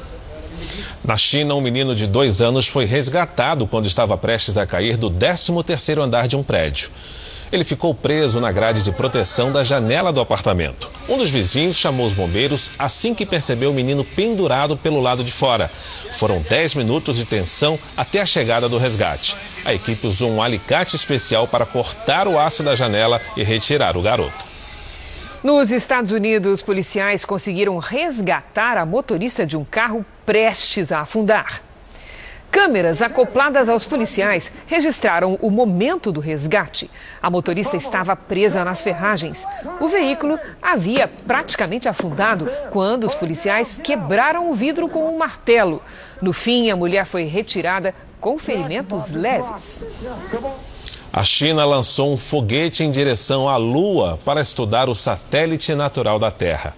[1.04, 5.10] Na China, um menino de dois anos foi resgatado quando estava prestes a cair do
[5.10, 6.90] 13º andar de um prédio.
[7.52, 10.90] Ele ficou preso na grade de proteção da janela do apartamento.
[11.08, 15.30] Um dos vizinhos chamou os bombeiros assim que percebeu o menino pendurado pelo lado de
[15.30, 15.70] fora.
[16.12, 19.36] Foram 10 minutos de tensão até a chegada do resgate.
[19.64, 24.02] A equipe usou um alicate especial para cortar o aço da janela e retirar o
[24.02, 24.53] garoto.
[25.44, 31.60] Nos Estados Unidos, policiais conseguiram resgatar a motorista de um carro prestes a afundar.
[32.50, 36.90] Câmeras acopladas aos policiais registraram o momento do resgate.
[37.20, 39.46] A motorista estava presa nas ferragens.
[39.78, 45.82] O veículo havia praticamente afundado quando os policiais quebraram o vidro com um martelo.
[46.22, 49.84] No fim, a mulher foi retirada com ferimentos leves.
[51.16, 56.28] A China lançou um foguete em direção à Lua para estudar o satélite natural da
[56.28, 56.74] Terra.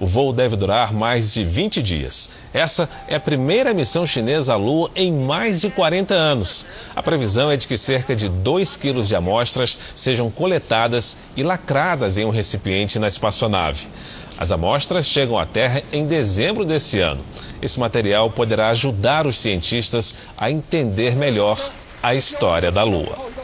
[0.00, 2.30] O voo deve durar mais de 20 dias.
[2.54, 6.64] Essa é a primeira missão chinesa à Lua em mais de 40 anos.
[6.96, 12.16] A previsão é de que cerca de 2 quilos de amostras sejam coletadas e lacradas
[12.16, 13.88] em um recipiente na espaçonave.
[14.38, 17.22] As amostras chegam à Terra em dezembro desse ano.
[17.60, 21.60] Esse material poderá ajudar os cientistas a entender melhor
[22.02, 23.35] a história da Lua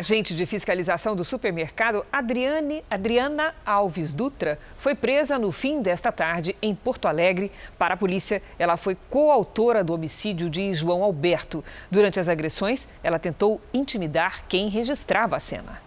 [0.00, 6.56] agente de fiscalização do supermercado Adriane, Adriana Alves Dutra foi presa no fim desta tarde
[6.62, 7.52] em Porto Alegre.
[7.76, 11.62] Para a polícia, ela foi coautora do homicídio de João Alberto.
[11.90, 15.82] Durante as agressões, ela tentou intimidar quem registrava a cena.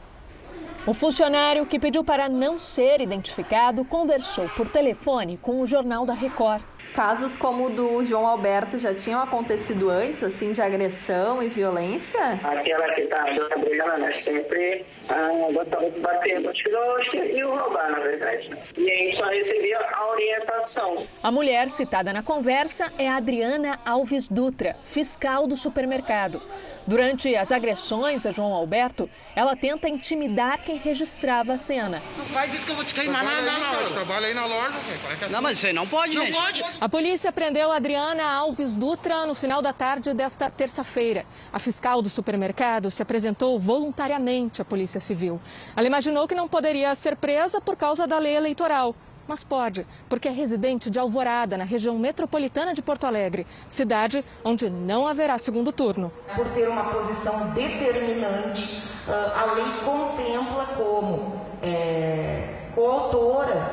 [0.86, 6.14] O funcionário que pediu para não ser identificado conversou por telefone com o Jornal da
[6.14, 6.61] Record.
[6.94, 12.39] Casos como o do João Alberto já tinham acontecido antes, assim, de agressão e violência?
[12.44, 13.26] Aquela que tá
[13.58, 14.22] brigando, né?
[14.24, 18.52] Sempre ah, gostava de bater no tiroche e roubar, na verdade.
[18.78, 21.08] E aí só recebia a orientação.
[21.24, 26.39] A mulher citada na conversa é Adriana Alves Dutra, fiscal do supermercado.
[26.86, 32.02] Durante as agressões a João Alberto, ela tenta intimidar quem registrava a cena.
[32.18, 33.94] Não faz isso que eu vou te queimar na, na, loja.
[33.94, 34.78] Trabalha aí na loja.
[35.22, 36.36] É não, mas isso aí não pode, Não gente.
[36.36, 36.64] pode.
[36.82, 41.26] A polícia prendeu Adriana Alves Dutra no final da tarde desta terça-feira.
[41.54, 45.40] A fiscal do supermercado se apresentou voluntariamente à Polícia Civil.
[45.76, 48.94] Ela imaginou que não poderia ser presa por causa da lei eleitoral.
[49.28, 54.69] Mas pode, porque é residente de Alvorada, na região metropolitana de Porto Alegre, cidade onde
[54.69, 56.11] não haverá segundo turno.
[56.36, 63.71] Por ter uma posição determinante, a lei contempla como é, coautora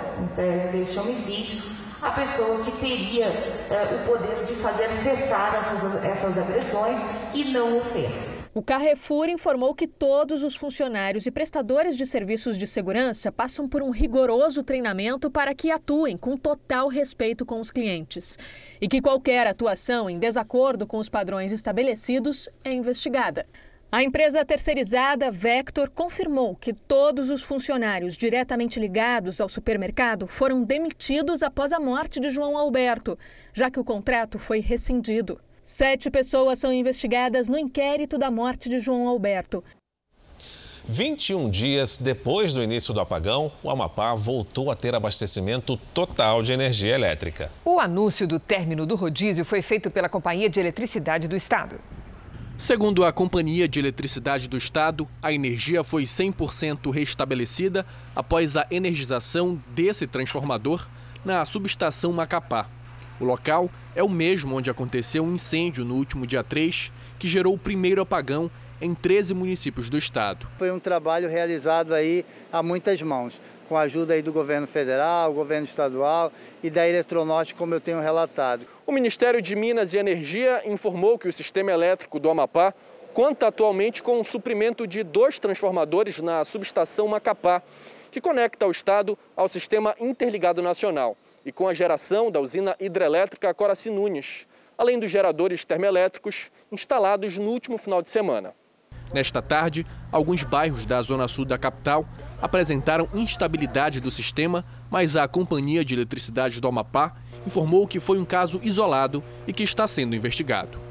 [0.73, 6.99] deste homicídio a pessoa que teria é, o poder de fazer cessar essas, essas agressões
[7.35, 8.40] e não o fez.
[8.53, 13.81] O Carrefour informou que todos os funcionários e prestadores de serviços de segurança passam por
[13.81, 18.37] um rigoroso treinamento para que atuem com total respeito com os clientes
[18.81, 23.47] e que qualquer atuação em desacordo com os padrões estabelecidos é investigada.
[23.93, 31.45] A empresa terceirizada Vector confirmou que todos os funcionários diretamente ligados ao supermercado foram demitidos
[31.45, 33.17] após a morte de João Alberto,
[33.55, 35.41] já que o contrato foi rescindido.
[35.73, 39.63] Sete pessoas são investigadas no inquérito da morte de João Alberto.
[40.85, 46.53] 21 dias depois do início do apagão, o Amapá voltou a ter abastecimento total de
[46.53, 47.53] energia elétrica.
[47.65, 51.81] O anúncio do término do rodízio foi feito pela Companhia de Eletricidade do Estado.
[52.59, 59.63] Segundo a Companhia de Eletricidade do Estado, a energia foi 100% restabelecida após a energização
[59.69, 60.89] desse transformador
[61.25, 62.69] na subestação Macapá.
[63.21, 67.53] O local é o mesmo onde aconteceu um incêndio no último dia 3, que gerou
[67.53, 68.51] o primeiro apagão
[68.81, 70.47] em 13 municípios do estado.
[70.57, 75.35] Foi um trabalho realizado aí a muitas mãos, com a ajuda aí do governo federal,
[75.35, 78.67] governo estadual e da Eletronorte, como eu tenho relatado.
[78.87, 82.73] O Ministério de Minas e Energia informou que o sistema elétrico do Amapá
[83.13, 87.63] conta atualmente com o suprimento de dois transformadores na subestação Macapá,
[88.11, 93.53] que conecta o estado ao sistema interligado nacional e com a geração da usina hidrelétrica
[93.55, 98.55] Coraci Nunes, além dos geradores termoelétricos instalados no último final de semana.
[99.13, 102.07] Nesta tarde, alguns bairros da zona sul da capital
[102.41, 107.17] apresentaram instabilidade do sistema, mas a Companhia de Eletricidade do Amapá
[107.47, 110.90] informou que foi um caso isolado e que está sendo investigado.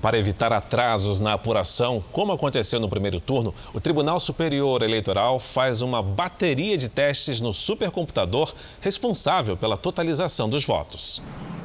[0.00, 5.82] Para evitar atrasos na apuração, como aconteceu no primeiro turno, o Tribunal Superior Eleitoral faz
[5.82, 11.20] uma bateria de testes no supercomputador responsável pela totalização dos votos.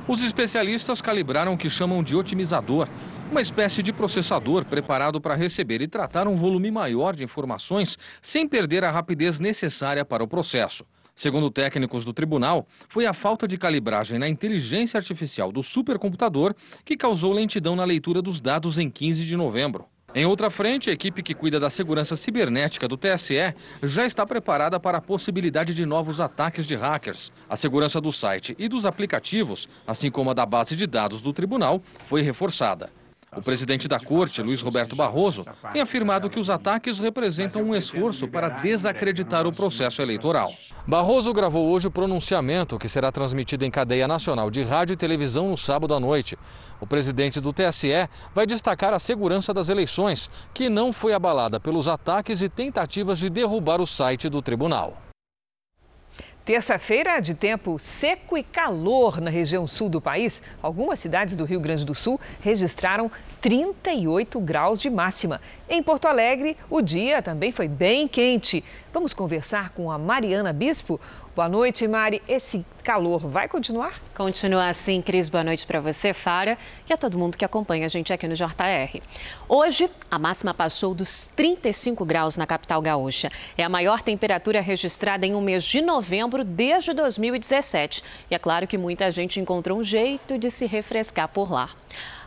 [0.05, 2.89] Os especialistas calibraram o que chamam de otimizador,
[3.31, 8.45] uma espécie de processador preparado para receber e tratar um volume maior de informações sem
[8.47, 10.85] perder a rapidez necessária para o processo.
[11.15, 16.53] Segundo técnicos do tribunal, foi a falta de calibragem na inteligência artificial do supercomputador
[16.83, 19.85] que causou lentidão na leitura dos dados em 15 de novembro.
[20.13, 24.79] Em outra frente, a equipe que cuida da segurança cibernética do TSE já está preparada
[24.79, 27.31] para a possibilidade de novos ataques de hackers.
[27.49, 31.33] A segurança do site e dos aplicativos, assim como a da base de dados do
[31.33, 32.89] tribunal, foi reforçada.
[33.35, 38.27] O presidente da corte, Luiz Roberto Barroso, tem afirmado que os ataques representam um esforço
[38.27, 40.53] para desacreditar o processo eleitoral.
[40.87, 45.49] Barroso gravou hoje o pronunciamento que será transmitido em cadeia nacional de rádio e televisão
[45.49, 46.37] no sábado à noite.
[46.79, 51.87] O presidente do TSE vai destacar a segurança das eleições, que não foi abalada pelos
[51.87, 55.04] ataques e tentativas de derrubar o site do tribunal.
[56.45, 60.43] Terça-feira de tempo seco e calor na região sul do país.
[60.61, 63.09] Algumas cidades do Rio Grande do Sul registraram
[63.41, 65.41] 38 graus de máxima.
[65.67, 68.63] Em Porto Alegre, o dia também foi bem quente.
[68.93, 71.01] Vamos conversar com a Mariana Bispo.
[71.35, 72.23] Boa noite, Mari.
[72.29, 73.99] Esse calor vai continuar?
[74.15, 75.27] Continua assim, Cris.
[75.27, 76.57] Boa noite para você, Fara,
[76.89, 79.01] e a todo mundo que acompanha a gente aqui no JR.
[79.49, 83.29] Hoje, a máxima passou dos 35 graus na capital gaúcha.
[83.57, 88.01] É a maior temperatura registrada em um mês de novembro desde 2017.
[88.31, 91.69] E é claro que muita gente encontrou um jeito de se refrescar por lá.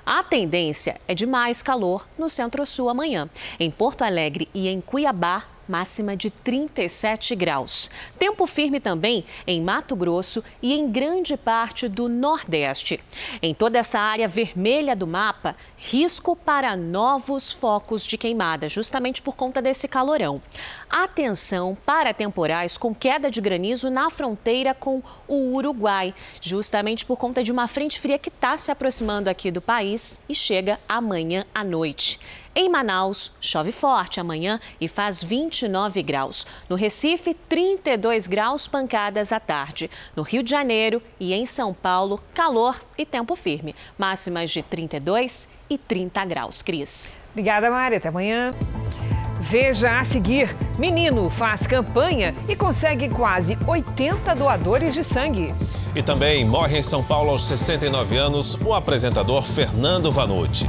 [0.04, 3.26] A tendência é de mais calor no centro-sul amanhã.
[3.58, 7.90] Em Porto Alegre e em Cuiabá, máxima de 37 graus.
[8.18, 12.98] Tempo firme também em Mato Grosso e em grande parte do Nordeste.
[13.42, 19.36] Em toda essa área vermelha do mapa, risco para novos focos de queimada, justamente por
[19.36, 20.42] conta desse calorão.
[20.90, 27.44] Atenção para temporais com queda de granizo na fronteira com o Uruguai, justamente por conta
[27.44, 31.62] de uma frente fria que está se aproximando aqui do país e chega amanhã à
[31.62, 32.18] noite.
[32.60, 36.44] Em Manaus, chove forte amanhã e faz 29 graus.
[36.68, 39.88] No Recife, 32 graus, pancadas à tarde.
[40.16, 43.76] No Rio de Janeiro e em São Paulo, calor e tempo firme.
[43.96, 46.60] Máximas de 32 e 30 graus.
[46.60, 47.16] Cris.
[47.30, 47.94] Obrigada, Mari.
[47.94, 48.52] Até amanhã.
[49.40, 55.54] Veja a seguir: menino faz campanha e consegue quase 80 doadores de sangue.
[55.94, 60.68] E também morre em São Paulo aos 69 anos o apresentador Fernando Vanucci.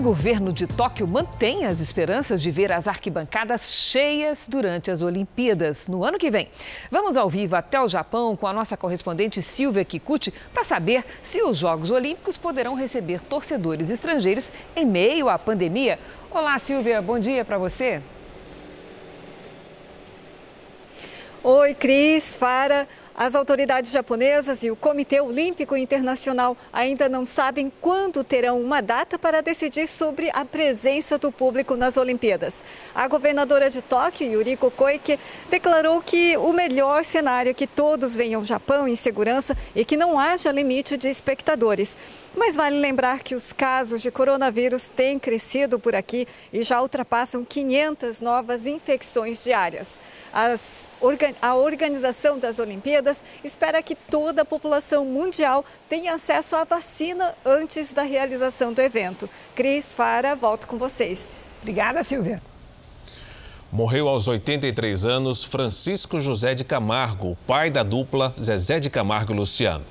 [0.00, 6.04] Governo de Tóquio mantém as esperanças de ver as arquibancadas cheias durante as Olimpíadas no
[6.04, 6.48] ano que vem.
[6.90, 11.42] Vamos ao vivo até o Japão com a nossa correspondente Silvia Kikuchi para saber se
[11.42, 15.98] os Jogos Olímpicos poderão receber torcedores estrangeiros em meio à pandemia.
[16.30, 18.02] Olá, Silvia, bom dia para você.
[21.42, 22.86] Oi, Cris, para.
[23.20, 29.18] As autoridades japonesas e o Comitê Olímpico Internacional ainda não sabem quando terão uma data
[29.18, 32.64] para decidir sobre a presença do público nas Olimpíadas.
[32.94, 38.40] A governadora de Tóquio, Yuriko Koike, declarou que o melhor cenário é que todos venham
[38.40, 41.98] ao Japão em segurança e que não haja limite de espectadores.
[42.34, 47.44] Mas vale lembrar que os casos de coronavírus têm crescido por aqui e já ultrapassam
[47.44, 50.00] 500 novas infecções diárias.
[50.32, 50.88] As
[51.40, 57.92] A organização das Olimpíadas espera que toda a população mundial tenha acesso à vacina antes
[57.92, 59.28] da realização do evento.
[59.54, 61.38] Cris, Fara, volto com vocês.
[61.62, 62.42] Obrigada, Silvia.
[63.72, 69.36] Morreu aos 83 anos Francisco José de Camargo, pai da dupla Zezé de Camargo e
[69.36, 69.84] Luciano.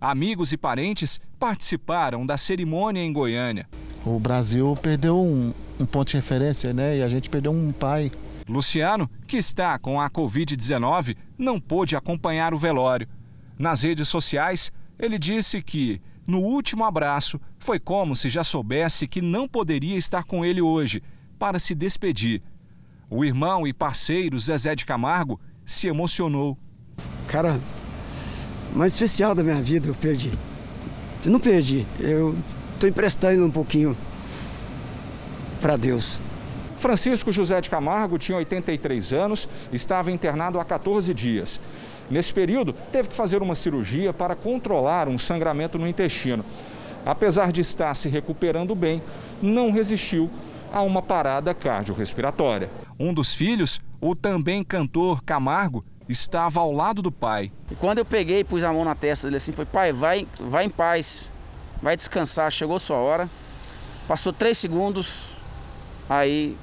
[0.00, 3.68] Amigos e parentes participaram da cerimônia em Goiânia.
[4.04, 6.98] O Brasil perdeu um, um ponto de referência, né?
[6.98, 8.10] E a gente perdeu um pai.
[8.48, 13.08] Luciano, que está com a Covid-19, não pôde acompanhar o velório.
[13.58, 19.20] Nas redes sociais, ele disse que, no último abraço, foi como se já soubesse que
[19.20, 21.02] não poderia estar com ele hoje,
[21.38, 22.42] para se despedir.
[23.10, 26.58] O irmão e parceiro Zezé de Camargo se emocionou.
[27.26, 27.60] Cara,
[28.74, 30.32] mais especial da minha vida eu perdi.
[31.24, 32.36] Eu não perdi, eu
[32.74, 33.96] estou emprestando um pouquinho
[35.60, 36.20] para Deus.
[36.78, 41.60] Francisco José de Camargo tinha 83 anos, estava internado há 14 dias.
[42.08, 46.44] Nesse período, teve que fazer uma cirurgia para controlar um sangramento no intestino.
[47.04, 49.02] Apesar de estar se recuperando bem,
[49.42, 50.30] não resistiu
[50.72, 52.70] a uma parada cardiorrespiratória.
[52.98, 57.50] Um dos filhos, o também cantor Camargo, estava ao lado do pai.
[57.70, 60.26] E quando eu peguei e pus a mão na testa dele assim, foi pai, vai,
[60.40, 61.30] vai em paz,
[61.82, 63.28] vai descansar, chegou sua hora.
[64.06, 65.28] Passou três segundos,
[66.08, 66.56] aí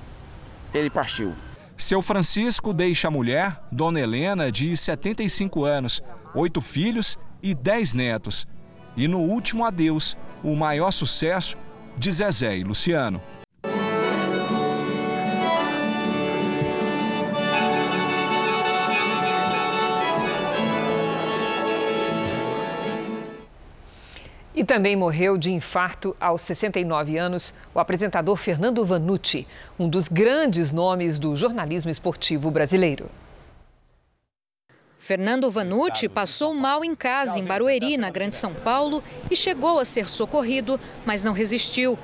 [0.74, 1.34] ele partiu.
[1.78, 6.02] Seu Francisco deixa a mulher, Dona Helena, de 75 anos,
[6.34, 8.48] oito filhos e dez netos.
[8.96, 11.58] E no último adeus, o maior sucesso
[11.98, 13.22] de Zezé e Luciano.
[24.66, 29.46] E também morreu de infarto aos 69 anos o apresentador Fernando Vanucci,
[29.78, 33.08] um dos grandes nomes do jornalismo esportivo brasileiro.
[34.98, 39.86] Fernando Vanucci passou mal em casa, em Barueri, na Grande São Paulo, e chegou a
[39.86, 41.96] ser socorrido, mas não resistiu.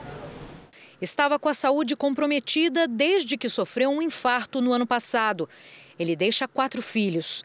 [1.02, 5.50] Estava com a saúde comprometida desde que sofreu um infarto no ano passado.
[5.98, 7.44] Ele deixa quatro filhos.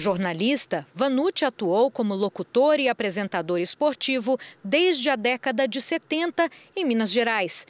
[0.00, 7.12] Jornalista, Vanucci atuou como locutor e apresentador esportivo desde a década de 70 em Minas
[7.12, 7.66] Gerais.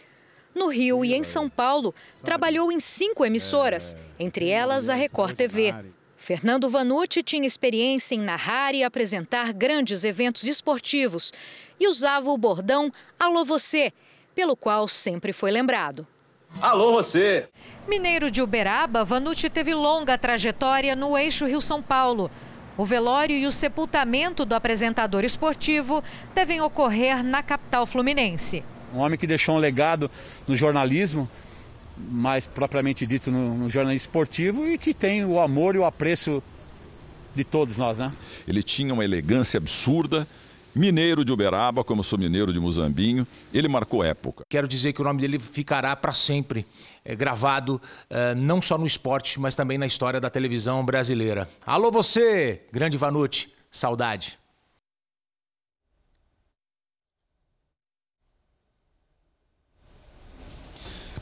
[0.54, 5.74] No Rio e em São Paulo, trabalhou em cinco emissoras, entre elas a Record TV.
[6.16, 11.32] Fernando Vanucci tinha experiência em narrar e apresentar grandes eventos esportivos
[11.78, 13.92] e usava o bordão Alô Você,
[14.34, 16.06] pelo qual sempre foi lembrado.
[16.60, 17.48] Alô Você!
[17.88, 22.30] Mineiro de Uberaba, Vanucci teve longa trajetória no eixo Rio-São Paulo.
[22.76, 26.02] O velório e o sepultamento do apresentador esportivo
[26.34, 28.62] devem ocorrer na capital fluminense.
[28.94, 30.10] Um homem que deixou um legado
[30.46, 31.28] no jornalismo,
[31.96, 36.42] mais propriamente dito no, no jornalismo esportivo, e que tem o amor e o apreço
[37.34, 38.12] de todos nós, né?
[38.46, 40.26] Ele tinha uma elegância absurda,
[40.74, 44.44] Mineiro de Uberaba, como sou mineiro de Muzambinho, ele marcou época.
[44.48, 46.64] Quero dizer que o nome dele ficará para sempre
[47.04, 51.48] é, gravado, é, não só no esporte, mas também na história da televisão brasileira.
[51.66, 54.38] Alô você, grande Vanucci, saudade.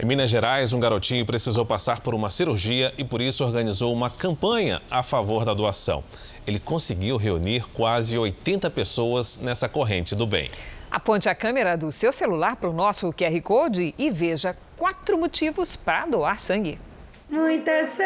[0.00, 4.08] Em Minas Gerais, um garotinho precisou passar por uma cirurgia e por isso organizou uma
[4.08, 6.04] campanha a favor da doação.
[6.48, 10.50] Ele conseguiu reunir quase 80 pessoas nessa corrente do bem.
[10.90, 15.76] Aponte a câmera do seu celular para o nosso QR Code e veja quatro motivos
[15.76, 16.78] para doar sangue.
[17.28, 17.98] Muitas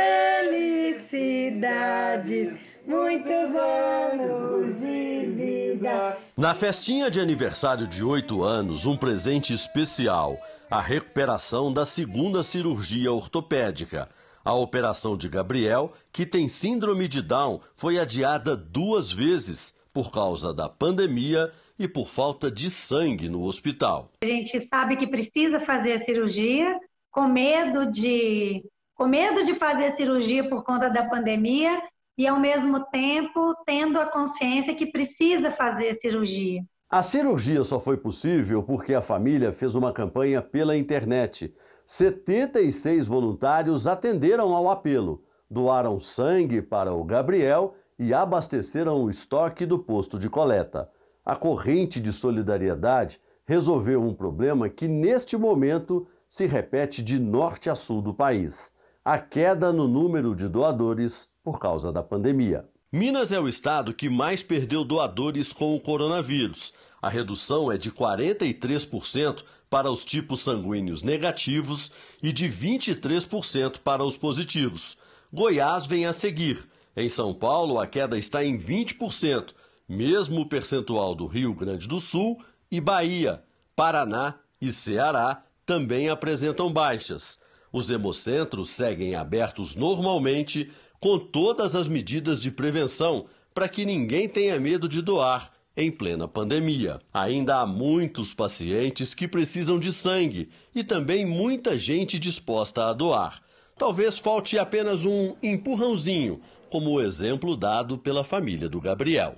[1.13, 6.19] felicidades, muitos anos de vida.
[6.37, 10.37] Na festinha de aniversário de oito anos, um presente especial
[10.73, 14.09] a recuperação da segunda cirurgia ortopédica.
[14.45, 20.53] A operação de Gabriel, que tem síndrome de Down, foi adiada duas vezes por causa
[20.53, 24.11] da pandemia e por falta de sangue no hospital.
[24.23, 26.79] A gente sabe que precisa fazer a cirurgia,
[27.11, 28.65] com medo de
[28.95, 31.83] com medo de fazer a cirurgia por conta da pandemia
[32.17, 36.63] e ao mesmo tempo tendo a consciência que precisa fazer a cirurgia.
[36.91, 41.55] A cirurgia só foi possível porque a família fez uma campanha pela internet.
[41.93, 49.79] 76 voluntários atenderam ao apelo, doaram sangue para o Gabriel e abasteceram o estoque do
[49.79, 50.89] posto de coleta.
[51.23, 57.75] A corrente de solidariedade resolveu um problema que, neste momento, se repete de norte a
[57.75, 58.73] sul do país:
[59.05, 62.67] a queda no número de doadores por causa da pandemia.
[62.91, 66.73] Minas é o estado que mais perdeu doadores com o coronavírus.
[67.03, 71.91] A redução é de 43% para os tipos sanguíneos negativos
[72.23, 74.99] e de 23% para os positivos.
[75.33, 76.69] Goiás vem a seguir.
[76.95, 79.55] Em São Paulo, a queda está em 20%,
[79.89, 82.39] mesmo percentual do Rio Grande do Sul
[82.71, 83.43] e Bahia.
[83.75, 87.41] Paraná e Ceará também apresentam baixas.
[87.73, 90.71] Os hemocentros seguem abertos normalmente,
[91.01, 96.29] com todas as medidas de prevenção, para que ninguém tenha medo de doar em plena
[96.29, 97.01] pandemia.
[97.13, 103.41] Ainda há muitos pacientes que precisam de sangue e também muita gente disposta a doar.
[103.77, 109.37] Talvez falte apenas um empurrãozinho, como o exemplo dado pela família do Gabriel.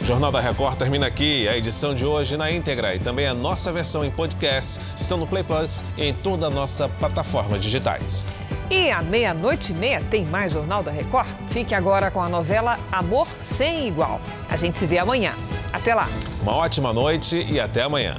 [0.00, 1.48] O Jornal da Record termina aqui.
[1.48, 5.26] A edição de hoje na íntegra e também a nossa versão em podcast estão no
[5.26, 8.24] Play Plus e em toda a nossa plataforma digitais.
[8.70, 11.28] E à meia-noite e meia tem mais Jornal da Record?
[11.50, 14.20] Fique agora com a novela Amor Sem Igual.
[14.48, 15.32] A gente se vê amanhã.
[15.72, 16.08] Até lá.
[16.42, 18.16] Uma ótima noite e até amanhã.